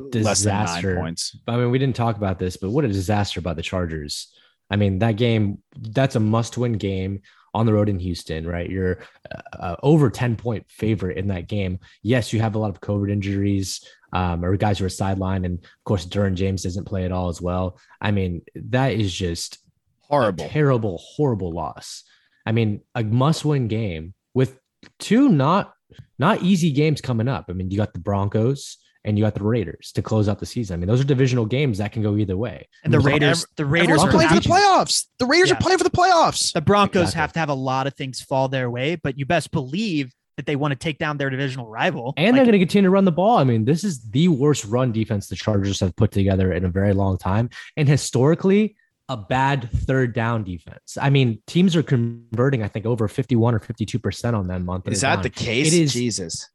than 0.44 0.54
nine 0.54 0.66
disaster. 0.66 0.96
points. 0.98 1.36
I 1.48 1.58
mean, 1.58 1.72
we 1.72 1.80
didn't 1.80 1.96
talk 1.96 2.18
about 2.18 2.38
this, 2.38 2.58
but 2.58 2.70
what 2.70 2.86
a 2.86 2.90
disaster 2.90 3.42
by 3.42 3.54
the 3.54 3.62
Chargers. 3.64 4.28
I 4.72 4.78
mean, 4.78 5.00
that 5.00 5.18
game, 5.18 5.60
that's 5.78 6.16
a 6.16 6.20
must 6.20 6.58
win 6.58 6.74
game 6.74 7.22
on 7.54 7.66
the 7.66 7.74
road 7.74 7.90
in 7.90 8.00
Houston, 8.00 8.48
right? 8.48 8.70
You're 8.70 9.00
uh, 9.30 9.58
uh, 9.60 9.76
over 9.84 10.10
10 10.10 10.38
point 10.38 10.66
favorite 10.70 11.18
in 11.18 11.28
that 11.28 11.48
game. 11.48 11.80
Yes, 12.02 12.32
you 12.32 12.40
have 12.40 12.56
a 12.56 12.60
lot 12.60 12.70
of 12.70 12.80
COVID 12.80 13.12
injuries 13.12 13.86
um, 14.14 14.44
or 14.44 14.56
guys 14.58 14.80
who 14.80 14.86
are 14.86 14.90
sidelined. 14.90 15.46
And 15.46 15.60
of 15.60 15.84
course, 15.84 16.06
Derwin 16.06 16.36
James 16.36 16.64
doesn't 16.64 16.86
play 16.86 17.04
at 17.06 17.12
all 17.12 17.28
as 17.28 17.42
well. 17.42 17.78
I 18.00 18.12
mean, 18.12 18.42
that 18.56 18.94
is 18.94 19.14
just 19.14 19.60
Horrible. 20.00 20.48
terrible, 20.48 20.98
horrible 20.98 21.52
loss. 21.52 22.04
I 22.46 22.54
mean, 22.54 22.82
a 22.96 23.04
must 23.04 23.46
win 23.46 23.68
game 23.68 24.14
with 24.34 24.58
two 25.00 25.30
not 25.30 25.74
not 26.18 26.42
easy 26.42 26.72
games 26.72 27.02
coming 27.02 27.28
up. 27.28 27.46
I 27.50 27.54
mean, 27.54 27.70
you 27.70 27.78
got 27.78 27.94
the 27.94 28.00
Broncos 28.00 28.78
and 29.04 29.18
you 29.18 29.24
got 29.26 29.34
the 29.36 29.44
Raiders 29.44 29.92
to 29.94 30.02
close 30.02 30.30
out 30.30 30.40
the 30.40 30.46
season. 30.46 30.76
I 30.76 30.78
mean, 30.78 30.88
those 30.88 31.02
are 31.02 31.06
divisional 31.06 31.46
games 31.46 31.80
that 31.80 31.92
can 31.92 32.02
go 32.04 32.16
either 32.18 32.38
way. 32.38 32.68
And 32.84 32.94
the 32.94 32.98
I 32.98 33.00
mean, 33.00 33.08
Raiders, 33.14 33.46
the 33.56 33.66
Raiders 33.66 34.02
are 34.04 34.10
playing 34.12 34.30
for 34.30 34.36
the 34.36 34.42
playoffs. 34.42 35.08
The 35.20 35.26
Raiders 35.26 35.50
Yeah. 35.50 35.56
are 35.56 35.60
playing 35.62 35.78
for 35.80 35.84
the 35.84 35.90
playoffs. 35.90 36.54
the 36.54 36.62
Broncos 36.62 37.02
Exactly. 37.10 37.20
have 37.22 37.34
to 37.34 37.40
have 37.40 37.50
a 37.50 37.54
lot 37.54 37.88
of 37.88 37.94
things 37.96 38.22
fall 38.22 38.48
their 38.48 38.70
way, 38.70 38.96
but 38.96 39.18
you 39.18 39.26
best 39.26 39.52
believe 39.52 40.14
that 40.38 40.46
they 40.46 40.56
want 40.56 40.72
to 40.72 40.76
take 40.78 40.98
down 40.98 41.18
their 41.18 41.30
divisional 41.30 41.68
rival. 41.68 42.14
And 42.16 42.28
Like, 42.28 42.36
they're 42.36 42.46
going 42.46 42.54
to 42.54 42.60
continue 42.60 42.88
to 42.88 42.92
run 42.92 43.06
the 43.06 43.12
ball. 43.12 43.38
I 43.38 43.44
mean, 43.44 43.66
this 43.66 43.84
is 43.84 44.02
the 44.10 44.28
worst 44.30 44.66
run 44.66 44.92
defense 44.92 45.28
the 45.28 45.36
Chargers 45.36 45.80
have 45.82 45.96
put 45.96 46.12
together 46.12 46.54
in 46.54 46.64
a 46.66 46.70
very 46.70 46.94
long 46.94 47.18
time. 47.18 47.50
And 47.76 47.88
historically, 47.90 48.76
a 49.10 49.18
bad 49.18 49.70
third 49.72 50.14
down 50.14 50.44
defense. 50.46 50.98
I 51.00 51.10
mean, 51.10 51.40
teams 51.48 51.76
are 51.76 51.84
converting, 51.84 52.64
I 52.64 52.70
think, 52.70 52.86
over 52.86 53.10
51 53.10 53.54
or 53.56 53.60
52% 53.60 54.34
on 54.38 54.48
them 54.48 54.64
month. 54.66 54.88
Is 54.88 55.02
that 55.02 55.16
down. 55.16 55.24
the 55.24 55.30
case? 55.30 55.74
It 55.74 55.82
is- 55.82 55.94
Jesus. 55.94 56.50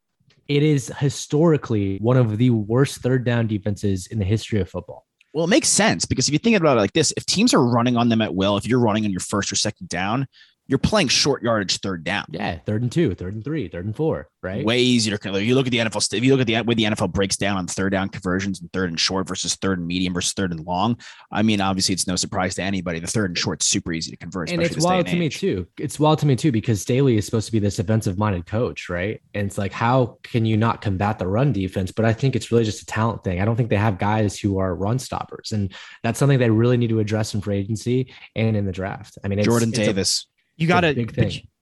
It 0.47 0.63
is 0.63 0.91
historically 0.99 1.97
one 1.97 2.17
of 2.17 2.37
the 2.37 2.51
worst 2.51 3.01
third 3.01 3.25
down 3.25 3.47
defenses 3.47 4.07
in 4.07 4.19
the 4.19 4.25
history 4.25 4.61
of 4.61 4.69
football. 4.69 5.05
Well, 5.33 5.45
it 5.45 5.49
makes 5.49 5.67
sense 5.67 6.05
because 6.05 6.27
if 6.27 6.33
you 6.33 6.39
think 6.39 6.55
about 6.55 6.77
it 6.77 6.81
like 6.81 6.93
this, 6.93 7.13
if 7.17 7.25
teams 7.25 7.53
are 7.53 7.63
running 7.63 7.97
on 7.97 8.09
them 8.09 8.21
at 8.21 8.33
will, 8.33 8.57
if 8.57 8.65
you're 8.65 8.79
running 8.79 9.05
on 9.05 9.11
your 9.11 9.19
first 9.19 9.51
or 9.51 9.55
second 9.55 9.89
down, 9.89 10.27
you're 10.67 10.79
playing 10.79 11.07
short 11.07 11.41
yardage 11.43 11.79
third 11.79 12.03
down. 12.03 12.25
Yeah, 12.29 12.59
third 12.65 12.81
and 12.81 12.91
two, 12.91 13.15
third 13.15 13.33
and 13.33 13.43
three, 13.43 13.67
third 13.69 13.85
and 13.85 13.95
four, 13.95 14.27
right? 14.43 14.65
Way 14.65 14.79
easier. 14.81 15.17
to- 15.17 15.43
You 15.43 15.55
look 15.55 15.65
at 15.67 15.71
the 15.71 15.77
NFL. 15.79 16.13
If 16.13 16.23
you 16.23 16.31
look 16.35 16.41
at 16.41 16.47
the 16.47 16.61
way 16.61 16.75
the 16.75 16.83
NFL 16.83 17.11
breaks 17.13 17.37
down 17.37 17.57
on 17.57 17.67
third 17.67 17.91
down 17.91 18.09
conversions 18.09 18.59
and 18.59 18.71
third 18.73 18.89
and 18.89 18.99
short 18.99 19.27
versus 19.27 19.55
third 19.55 19.79
and 19.79 19.87
medium 19.87 20.13
versus 20.13 20.33
third 20.33 20.51
and 20.51 20.59
long. 20.65 20.97
I 21.31 21.41
mean, 21.41 21.61
obviously, 21.61 21.93
it's 21.93 22.07
no 22.07 22.15
surprise 22.15 22.55
to 22.55 22.63
anybody. 22.63 22.99
The 22.99 23.07
third 23.07 23.29
and 23.31 23.37
short's 23.37 23.65
super 23.65 23.93
easy 23.93 24.11
to 24.11 24.17
convert. 24.17 24.49
and 24.51 24.61
it's 24.61 24.77
wild 24.83 24.99
and 25.07 25.07
to 25.09 25.15
me 25.17 25.29
too. 25.29 25.67
It's 25.79 25.99
wild 25.99 26.19
to 26.19 26.25
me 26.25 26.35
too 26.35 26.51
because 26.51 26.81
Staley 26.81 27.17
is 27.17 27.25
supposed 27.25 27.45
to 27.45 27.51
be 27.51 27.59
this 27.59 27.79
offensive 27.79 28.17
minded 28.17 28.45
coach, 28.45 28.89
right? 28.89 29.21
And 29.33 29.47
it's 29.47 29.57
like, 29.57 29.71
how 29.71 30.17
can 30.23 30.45
you 30.45 30.57
not 30.57 30.81
combat 30.81 31.19
the 31.19 31.27
run 31.27 31.53
defense? 31.53 31.91
But 31.91 32.05
I 32.05 32.13
think 32.13 32.35
it's 32.35 32.51
really 32.51 32.63
just 32.65 32.81
a 32.81 32.85
talent 32.85 33.23
thing. 33.23 33.39
I 33.41 33.45
don't 33.45 33.55
think 33.55 33.69
they 33.69 33.77
have 33.77 33.97
guys 33.97 34.37
who 34.39 34.57
are 34.59 34.75
run 34.75 34.99
stoppers, 34.99 35.51
and 35.53 35.73
that's 36.03 36.19
something 36.19 36.39
they 36.39 36.49
really 36.49 36.77
need 36.77 36.89
to 36.89 36.99
address 36.99 37.33
in 37.33 37.41
free 37.41 37.57
agency 37.57 38.13
and 38.35 38.55
in 38.57 38.65
the 38.65 38.71
draft. 38.71 39.17
I 39.23 39.27
mean, 39.27 39.39
it's, 39.39 39.45
Jordan 39.47 39.69
it's 39.69 39.79
a- 39.79 39.85
Davis. 39.85 40.27
You 40.57 40.67
got 40.67 40.81
to 40.81 40.93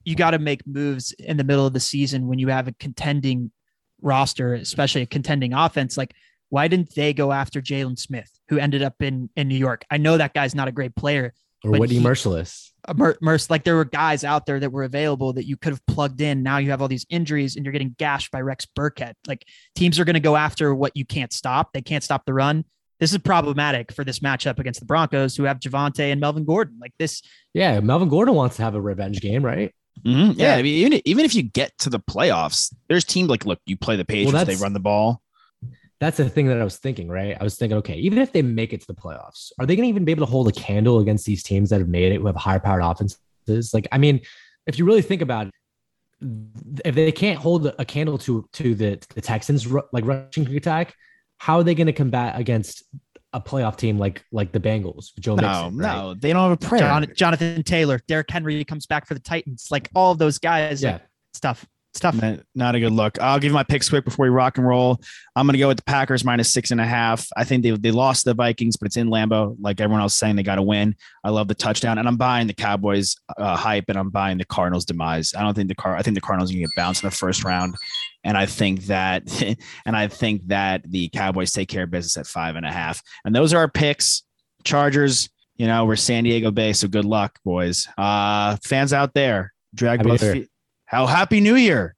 you 0.03 0.15
got 0.15 0.31
to 0.31 0.39
make 0.39 0.65
moves 0.67 1.11
in 1.13 1.37
the 1.37 1.43
middle 1.43 1.65
of 1.65 1.73
the 1.73 1.79
season 1.79 2.27
when 2.27 2.39
you 2.39 2.47
have 2.49 2.67
a 2.67 2.71
contending 2.73 3.51
roster, 4.01 4.53
especially 4.53 5.01
a 5.01 5.05
contending 5.05 5.53
offense. 5.53 5.97
Like 5.97 6.13
Why 6.49 6.67
didn't 6.67 6.93
they 6.95 7.13
go 7.13 7.31
after 7.31 7.61
Jaylon 7.61 7.97
Smith, 7.97 8.29
who 8.49 8.57
ended 8.59 8.81
up 8.83 9.01
in 9.01 9.29
in 9.35 9.47
New 9.47 9.57
York? 9.57 9.83
I 9.89 9.97
know 9.97 10.17
that 10.17 10.33
guy's 10.33 10.55
not 10.55 10.67
a 10.67 10.71
great 10.71 10.95
player. 10.95 11.33
Or 11.63 11.71
But 11.71 11.79
Whitney 11.79 11.97
he- 11.97 12.03
Mercilus. 12.03 12.69
uh, 12.87 12.93
Mer- 12.93 13.17
Merce, 13.21 13.49
like 13.49 13.63
there 13.63 13.75
were 13.75 13.85
guys 13.85 14.23
out 14.23 14.45
there 14.45 14.59
that 14.59 14.71
were 14.71 14.83
available 14.83 15.33
that 15.33 15.47
you 15.47 15.57
could 15.57 15.73
have 15.73 15.83
plugged 15.87 16.21
in. 16.21 16.43
Now 16.43 16.57
you 16.59 16.69
have 16.69 16.81
all 16.81 16.87
these 16.87 17.07
injuries 17.09 17.55
and 17.55 17.65
you're 17.65 17.71
getting 17.71 17.95
gashed 17.97 18.29
by 18.29 18.41
Rex 18.41 18.67
Burkhead. 18.77 19.13
Like 19.25 19.45
teams 19.75 19.99
are 19.99 20.05
going 20.05 20.13
to 20.13 20.19
go 20.19 20.35
after 20.35 20.75
what 20.75 20.95
you 20.95 21.05
can't 21.05 21.33
stop. 21.33 21.73
They 21.73 21.81
can't 21.81 22.03
stop 22.03 22.25
the 22.25 22.33
run. 22.35 22.65
This 22.99 23.11
is 23.11 23.17
problematic 23.19 23.91
for 23.91 24.03
this 24.03 24.19
matchup 24.19 24.57
against 24.59 24.79
the 24.79 24.85
Broncos, 24.85 25.35
who 25.35 25.43
have 25.43 25.59
Javonte 25.59 26.11
and 26.11 26.21
Melvin 26.21 26.45
Gordon. 26.45 26.77
Like 26.79 26.93
this, 26.97 27.21
Yeah, 27.53 27.79
Melvin 27.81 28.09
Gordon 28.09 28.35
wants 28.35 28.55
to 28.57 28.61
have 28.63 28.75
a 28.75 28.81
revenge 28.81 29.21
game, 29.21 29.43
right? 29.43 29.73
Mhm. 30.05 30.35
Yeah, 30.37 30.53
Yeah. 30.53 30.55
I 30.55 30.61
mean, 30.61 30.75
even 30.75 31.01
even 31.05 31.25
if 31.25 31.35
you 31.35 31.43
get 31.43 31.77
to 31.79 31.89
the 31.89 31.99
playoffs, 31.99 32.73
there's 32.87 33.03
teams 33.05 33.29
like, 33.29 33.45
look, 33.45 33.59
you 33.65 33.77
play 33.77 33.95
the 33.95 34.05
Patriots, 34.05 34.45
they 34.45 34.55
run 34.63 34.73
the 34.73 34.79
ball. 34.79 35.21
That's 35.99 36.17
the 36.17 36.29
thing 36.29 36.47
that 36.47 36.59
I 36.59 36.63
was 36.63 36.77
thinking, 36.77 37.07
right? 37.07 37.37
I 37.39 37.43
was 37.43 37.55
thinking, 37.55 37.77
okay, 37.77 37.95
even 37.95 38.17
if 38.17 38.33
they 38.33 38.41
make 38.41 38.73
it 38.73 38.81
to 38.81 38.87
the 38.87 38.93
playoffs, 38.93 39.51
are 39.59 39.65
they 39.65 39.77
going 39.77 39.85
to 39.85 39.89
even 39.89 40.03
be 40.03 40.11
able 40.11 40.25
to 40.25 40.31
hold 40.31 40.49
a 40.49 40.51
candle 40.51 40.99
against 40.99 41.25
these 41.25 41.41
teams 41.41 41.69
that 41.69 41.79
have 41.79 41.87
made 41.87 42.11
it, 42.11 42.19
who 42.19 42.27
have 42.27 42.35
higher 42.35 42.59
powered 42.59 42.83
offenses? 42.83 43.73
Like, 43.73 43.87
I 43.93 43.97
mean, 43.97 44.19
if 44.67 44.77
you 44.77 44.83
really 44.85 45.01
think 45.01 45.21
about 45.21 45.47
it, 45.47 45.53
if 46.83 46.95
they 46.95 47.11
can't 47.11 47.39
hold 47.39 47.73
a 47.77 47.85
candle 47.85 48.17
to 48.19 48.47
to 48.53 48.75
the 48.75 48.99
the 49.15 49.21
Texans 49.21 49.65
like 49.93 50.05
rushing 50.05 50.47
attack, 50.55 50.95
how 51.37 51.57
are 51.57 51.63
they 51.63 51.75
going 51.75 51.87
to 51.87 51.93
combat 51.93 52.39
against 52.39 52.83
a 53.33 53.41
playoff 53.41 53.75
team 53.77 53.97
like 53.97 54.23
like 54.31 54.51
the 54.51 54.59
Bengals? 54.59 55.07
Joe 55.19 55.35
No, 55.35 55.69
Mixon, 55.69 55.77
right? 55.77 55.95
no, 55.95 56.13
they 56.13 56.31
don't 56.33 56.49
have 56.49 56.63
a 56.63 56.67
prayer. 56.67 56.81
Jon- 56.81 57.13
Jonathan 57.15 57.63
Taylor, 57.63 57.99
Derrick 58.07 58.29
Henry 58.29 58.63
comes 58.63 58.85
back 58.85 59.07
for 59.07 59.13
the 59.13 59.19
Titans. 59.19 59.67
Like 59.71 59.89
all 59.93 60.11
of 60.11 60.17
those 60.17 60.39
guys, 60.39 60.81
Yeah, 60.81 60.93
like, 60.93 61.01
stuff, 61.33 61.65
stuff. 61.93 62.15
Not, 62.21 62.39
not 62.55 62.75
a 62.75 62.79
good 62.79 62.91
look. 62.93 63.19
I'll 63.21 63.39
give 63.39 63.49
you 63.49 63.53
my 63.53 63.63
picks 63.63 63.89
quick 63.89 64.05
before 64.05 64.23
we 64.25 64.29
rock 64.29 64.57
and 64.57 64.65
roll. 64.67 65.01
I'm 65.35 65.45
going 65.45 65.53
to 65.53 65.59
go 65.59 65.67
with 65.67 65.77
the 65.77 65.83
Packers 65.83 66.23
minus 66.23 66.51
six 66.53 66.71
and 66.71 66.79
a 66.79 66.85
half. 66.85 67.27
I 67.35 67.43
think 67.43 67.63
they, 67.63 67.71
they 67.71 67.91
lost 67.91 68.23
the 68.25 68.33
Vikings, 68.33 68.77
but 68.77 68.85
it's 68.85 68.97
in 68.97 69.07
Lambeau. 69.09 69.55
Like 69.59 69.81
everyone 69.81 70.01
else 70.01 70.15
saying, 70.15 70.35
they 70.37 70.43
got 70.43 70.55
to 70.55 70.61
win. 70.61 70.95
I 71.23 71.29
love 71.29 71.47
the 71.49 71.55
touchdown, 71.55 71.97
and 71.97 72.07
I'm 72.07 72.17
buying 72.17 72.47
the 72.47 72.53
Cowboys 72.53 73.15
uh, 73.37 73.55
hype, 73.57 73.85
and 73.89 73.97
I'm 73.97 74.09
buying 74.09 74.37
the 74.37 74.45
Cardinals 74.45 74.85
demise. 74.85 75.33
I 75.37 75.41
don't 75.41 75.53
think 75.53 75.67
the 75.67 75.75
car. 75.75 75.95
I 75.95 76.01
think 76.01 76.15
the 76.15 76.21
Cardinals 76.21 76.51
are 76.51 76.53
going 76.53 76.63
to 76.63 76.67
get 76.69 76.81
bounced 76.81 77.03
in 77.03 77.09
the 77.09 77.15
first 77.15 77.43
round, 77.43 77.75
and 78.25 78.35
I 78.35 78.47
think 78.47 78.87
that, 78.87 79.41
and 79.85 79.95
I 79.95 80.09
think 80.09 80.47
that 80.47 80.81
the 80.89 81.07
Cowboys 81.09 81.53
take 81.53 81.69
care 81.69 81.83
of 81.83 81.91
business 81.91 82.17
at 82.17 82.27
five 82.27 82.57
and 82.57 82.65
a 82.65 82.71
half. 82.71 83.01
And 83.23 83.33
those 83.33 83.53
are 83.53 83.59
our 83.59 83.69
picks. 83.69 84.23
Chargers. 84.65 85.29
You 85.57 85.67
know, 85.67 85.85
we're 85.85 85.95
San 85.95 86.25
Diego 86.25 86.51
Bay, 86.51 86.73
so 86.73 86.89
good 86.89 87.05
luck, 87.05 87.39
boys. 87.45 87.87
Uh, 87.97 88.57
fans 88.61 88.91
out 88.91 89.13
there, 89.13 89.53
drag 89.73 89.99
Happy 89.99 90.09
both. 90.09 90.21
Feet. 90.21 90.49
How 90.83 91.05
happy 91.05 91.39
New 91.39 91.55
Year! 91.55 91.95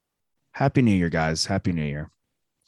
Happy 0.52 0.80
New 0.80 0.92
Year, 0.92 1.08
guys. 1.08 1.46
Happy 1.46 1.72
New 1.72 1.82
Year. 1.82 2.08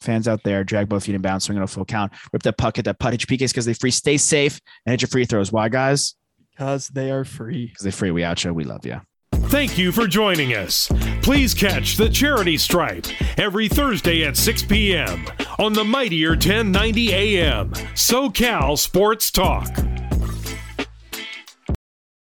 Fans 0.01 0.27
out 0.27 0.43
there, 0.43 0.65
drag 0.65 0.89
both 0.89 1.05
feet 1.05 1.15
and 1.15 1.23
bounce, 1.23 1.45
swing 1.45 1.57
on 1.57 1.63
a 1.63 1.67
full 1.67 1.85
count. 1.85 2.11
Rip 2.33 2.43
that 2.43 2.57
puck, 2.57 2.77
at 2.77 2.85
that 2.85 2.99
putt, 2.99 3.13
hit 3.13 3.29
your 3.29 3.37
PKs 3.37 3.51
because 3.51 3.65
they 3.65 3.73
free. 3.73 3.91
Stay 3.91 4.17
safe 4.17 4.59
and 4.85 4.91
hit 4.91 5.01
your 5.01 5.07
free 5.07 5.23
throws. 5.23 5.51
Why, 5.51 5.69
guys? 5.69 6.15
Because 6.51 6.89
they 6.89 7.09
are 7.09 7.23
free. 7.23 7.67
Because 7.67 7.85
they 7.85 7.91
free. 7.91 8.11
We 8.11 8.23
out 8.25 8.43
you. 8.43 8.53
We 8.53 8.65
love 8.65 8.85
you. 8.85 8.99
Thank 9.49 9.77
you 9.77 9.91
for 9.91 10.07
joining 10.07 10.53
us. 10.53 10.89
Please 11.21 11.53
catch 11.53 11.97
the 11.97 12.09
Charity 12.09 12.57
Stripe 12.57 13.05
every 13.37 13.67
Thursday 13.67 14.23
at 14.23 14.37
6 14.37 14.63
p.m. 14.63 15.25
on 15.59 15.73
the 15.73 15.83
Mightier 15.83 16.31
1090 16.31 17.13
AM 17.13 17.69
SoCal 17.93 18.77
Sports 18.77 19.29
Talk. 19.29 19.69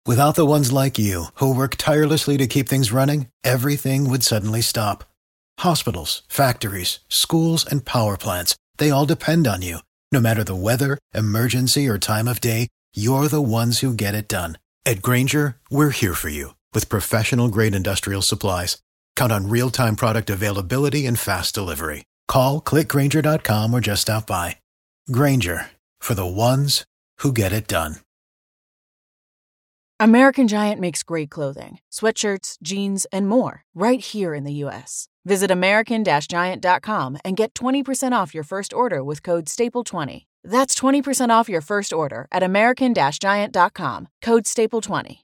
Without 0.06 0.36
the 0.36 0.46
ones 0.46 0.72
like 0.72 0.98
you, 0.98 1.24
who 1.34 1.54
work 1.54 1.76
tirelessly 1.76 2.36
to 2.38 2.46
keep 2.46 2.68
things 2.68 2.92
running, 2.92 3.28
everything 3.44 4.08
would 4.08 4.22
suddenly 4.22 4.62
stop. 4.62 5.04
Hospitals, 5.58 6.22
factories, 6.28 7.00
schools, 7.08 7.66
and 7.66 7.84
power 7.84 8.16
plants, 8.16 8.56
they 8.78 8.90
all 8.90 9.04
depend 9.04 9.46
on 9.46 9.60
you. 9.60 9.78
No 10.12 10.20
matter 10.20 10.44
the 10.44 10.54
weather, 10.54 10.96
emergency, 11.12 11.86
or 11.88 11.98
time 11.98 12.26
of 12.28 12.40
day, 12.40 12.68
you're 12.94 13.28
the 13.28 13.42
ones 13.42 13.80
who 13.80 13.92
get 13.92 14.14
it 14.14 14.28
done. 14.28 14.56
At 14.86 15.02
Grainger, 15.02 15.56
we're 15.70 15.90
here 15.90 16.14
for 16.14 16.30
you 16.30 16.54
with 16.72 16.88
professional 16.88 17.48
grade 17.48 17.74
industrial 17.74 18.22
supplies. 18.22 18.78
Count 19.16 19.32
on 19.32 19.48
real 19.48 19.70
time 19.70 19.96
product 19.96 20.30
availability 20.30 21.06
and 21.06 21.18
fast 21.18 21.54
delivery. 21.54 22.04
Call 22.28 22.60
clickgrainger.com 22.60 23.74
or 23.74 23.80
just 23.80 24.02
stop 24.02 24.26
by. 24.26 24.56
Grainger 25.10 25.70
for 25.98 26.14
the 26.14 26.26
ones 26.26 26.84
who 27.18 27.32
get 27.32 27.52
it 27.52 27.66
done. 27.68 27.96
American 30.00 30.46
Giant 30.46 30.80
makes 30.80 31.02
great 31.02 31.28
clothing, 31.28 31.80
sweatshirts, 31.90 32.56
jeans, 32.62 33.04
and 33.12 33.28
more 33.28 33.64
right 33.74 34.00
here 34.00 34.32
in 34.32 34.44
the 34.44 34.52
U.S. 34.64 35.08
Visit 35.24 35.50
American 35.50 36.04
Giant.com 36.04 37.18
and 37.24 37.36
get 37.36 37.52
20% 37.54 38.12
off 38.12 38.32
your 38.32 38.44
first 38.44 38.72
order 38.72 39.02
with 39.02 39.24
code 39.24 39.46
STAPLE20. 39.46 40.26
That's 40.44 40.78
20% 40.78 41.30
off 41.30 41.48
your 41.48 41.60
first 41.60 41.92
order 41.92 42.28
at 42.30 42.44
American 42.44 42.94
Giant.com, 42.94 44.08
code 44.22 44.44
STAPLE20. 44.44 45.18